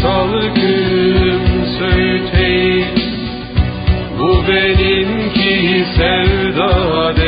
Ey 0.00 0.06
salkım 0.06 1.66
söğüteyim. 1.78 2.86
Bu 4.18 4.48
benimki 4.48 5.84
sevda 5.96 7.19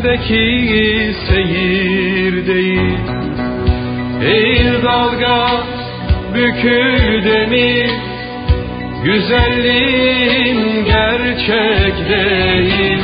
Bu 0.00 0.04
bendeki 0.04 1.14
seyir 1.28 2.46
değil. 2.46 2.98
Eğil 4.22 4.82
dalga 4.82 5.64
bükül 6.34 7.24
demir. 7.24 7.90
Güzelliğin 9.04 10.84
gerçek 10.84 12.08
değil. 12.08 12.98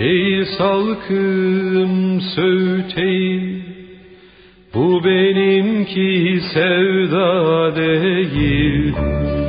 Ey 0.00 0.44
salkım 0.58 2.20
söğüteyim 2.94 3.62
Bu 4.74 5.04
benimki 5.04 6.40
sevda 6.54 7.76
değil 7.76 8.94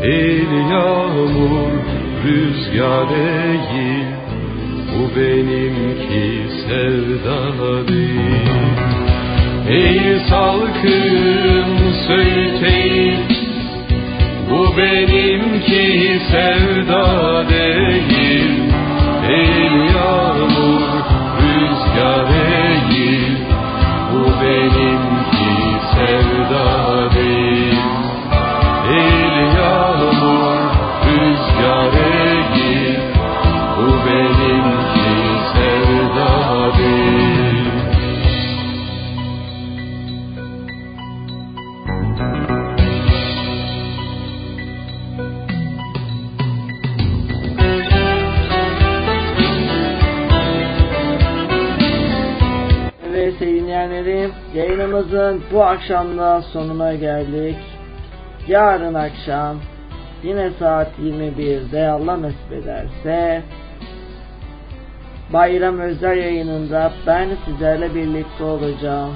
El 0.03 0.71
yağmur 0.71 1.71
rüzgar 2.25 3.09
değil. 3.09 4.05
Bu 4.91 5.15
benimki 5.15 6.43
sevda 6.67 7.87
değil. 7.87 8.51
Ey 9.69 10.19
salkım 10.29 11.93
söğüteyim 12.07 13.19
Bu 14.49 14.77
benimki 14.77 16.19
sevda 16.31 17.49
değil 17.49 17.60
bu 55.61 55.65
akşamda 55.65 56.41
sonuna 56.41 56.93
geldik. 56.93 57.57
Yarın 58.47 58.93
akşam 58.93 59.57
yine 60.23 60.49
saat 60.59 60.87
21'de 60.99 61.89
Allah 61.89 62.21
nasip 62.21 62.51
ederse 62.51 63.41
bayram 65.33 65.79
özel 65.79 66.17
yayınında 66.17 66.91
ben 67.07 67.29
sizlerle 67.45 67.95
birlikte 67.95 68.43
olacağım. 68.43 69.15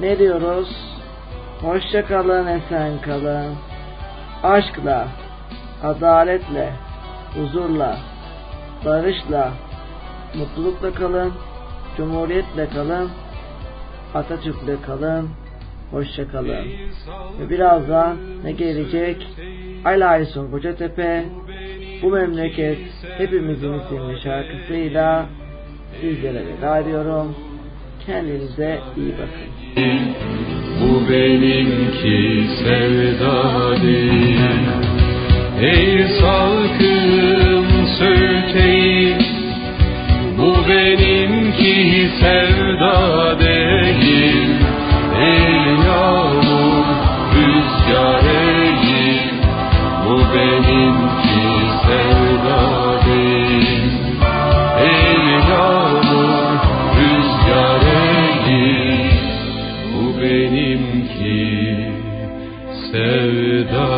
Ne 0.00 0.18
diyoruz? 0.18 0.68
Hoşça 1.62 2.06
kalın, 2.06 2.46
esen 2.46 3.00
kalın. 3.00 3.54
Aşkla, 4.42 5.08
adaletle, 5.82 6.72
huzurla, 7.34 7.96
barışla, 8.84 9.50
mutlulukla 10.34 10.94
kalın. 10.94 11.32
Cumhuriyetle 11.96 12.68
kalın. 12.68 13.10
Atatürk'le 14.14 14.82
kalın, 14.86 15.28
hoşça 15.90 16.28
kalın. 16.28 16.66
Ve 17.40 17.50
birazdan 17.50 18.16
ne 18.44 18.52
gelecek? 18.52 19.26
Ayla 19.84 20.08
Alaysun 20.08 20.50
Kocatepe, 20.50 21.24
bu 22.02 22.10
memleket 22.10 22.78
hepimizin 23.18 23.72
isimli 23.72 24.20
şarkısıyla 24.22 25.26
sizlere 26.00 26.42
veda 26.46 26.78
ediyorum. 26.78 27.34
Kendinize 28.06 28.80
iyi 28.96 29.12
bakın. 29.12 29.48
Bu 30.80 31.12
benimki 31.12 32.46
sevda 32.64 33.82
değil. 33.82 34.40
Ey 35.60 36.04
salkım 36.20 37.66
söğüteyim. 37.98 39.18
Bu 40.38 40.68
benimki 40.68 42.08
sevda 42.20 43.38
değil. 43.40 43.87
benimki 50.38 51.48
sevdalim 51.84 53.66
Ey 54.90 55.22
yağmur 55.50 56.60
rüzgar 56.96 57.84
Bu 59.92 60.04
benimki 60.20 61.40
sevdalim 62.90 63.97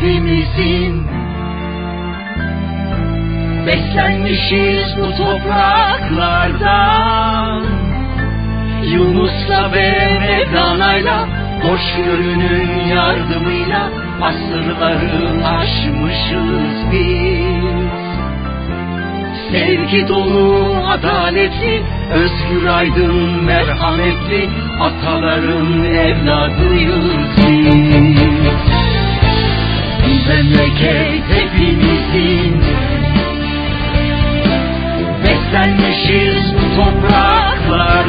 hepimizin. 0.00 1.06
Beslenmişiz 3.66 4.96
bu 4.96 5.06
topraklardan 5.16 6.34
Yunus'la 8.82 9.72
ve 9.72 10.18
Mevlana'yla 10.20 11.28
Hoşgörünün 11.62 12.86
yardımıyla 12.88 13.90
Asırları 14.22 15.46
aşmışız 15.46 16.92
biz. 16.92 17.68
Sevgi 19.50 20.08
dolu, 20.08 20.76
adaletli, 20.88 21.82
özgür 22.12 22.66
aydın, 22.66 23.44
merhametli 23.44 24.48
Ataların 24.80 25.84
evladıyız 25.84 27.04
biz 27.36 28.27
Memleket 30.28 31.22
hepimizin. 31.30 32.54
Beslenmişiz 35.24 36.44
bu 36.54 36.66
topraklardan 36.76 38.08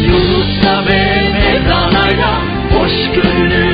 Yunus'la 0.00 0.76
ve 0.86 1.02
Mevlana'yla 1.32 2.32
Hoşgörünün 2.74 3.73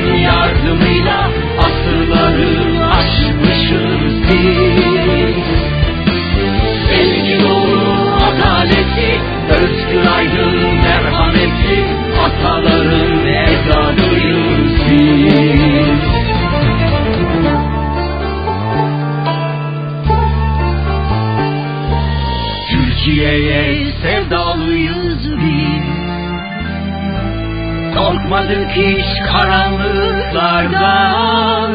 Korkmadık 28.31 28.71
hiç 28.71 29.05
karanlıklardan. 29.31 31.71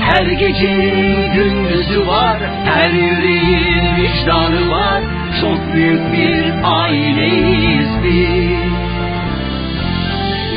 Her 0.00 0.26
gecenin 0.26 1.32
gündüzü 1.34 2.06
var 2.06 2.38
Her 2.64 2.90
yüreğin 2.90 3.96
vicdanı 3.96 4.70
var. 4.70 5.02
Çok 5.40 5.74
büyük 5.74 6.12
bir 6.12 6.52
aileyiz 6.64 7.88
biz. 8.04 8.72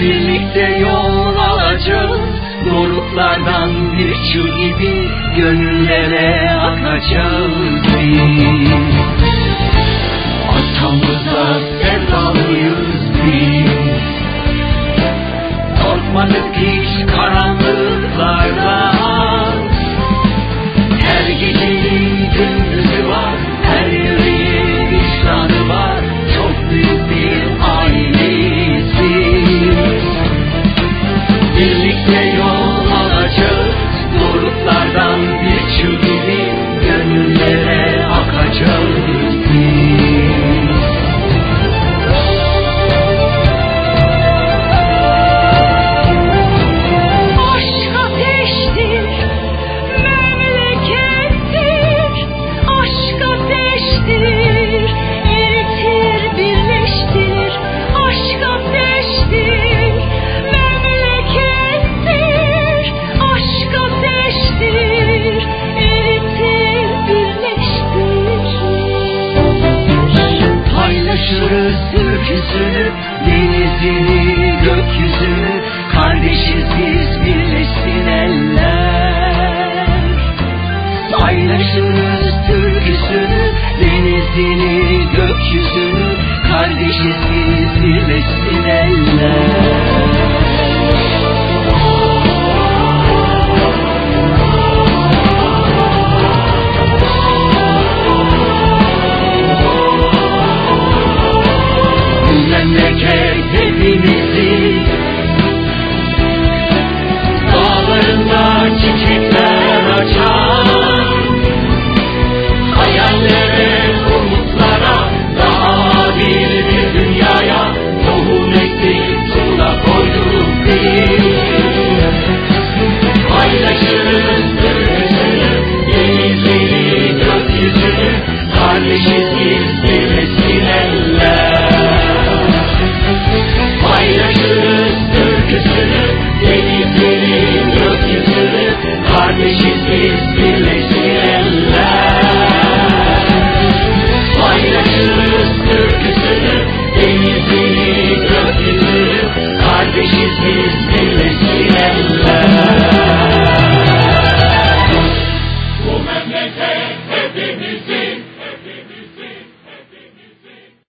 Birlikte 0.02 0.78
yol 0.80 1.36
alacağız 1.36 2.22
Doruklardan 2.66 3.98
bir 3.98 4.14
çığ 4.14 4.48
gibi 4.58 5.08
Gönüllere 5.36 6.52
akacağız 6.52 7.54
biz. 7.98 8.72
Atamıza 10.50 11.60
sevdalıyız 11.82 13.02
biz 13.26 13.67
Korkmadık 16.28 16.56
hiç 16.56 17.06
karanlıklardan 17.16 19.70
Her 21.02 21.30
gecenin 21.30 22.32
gündüzü 22.32 22.87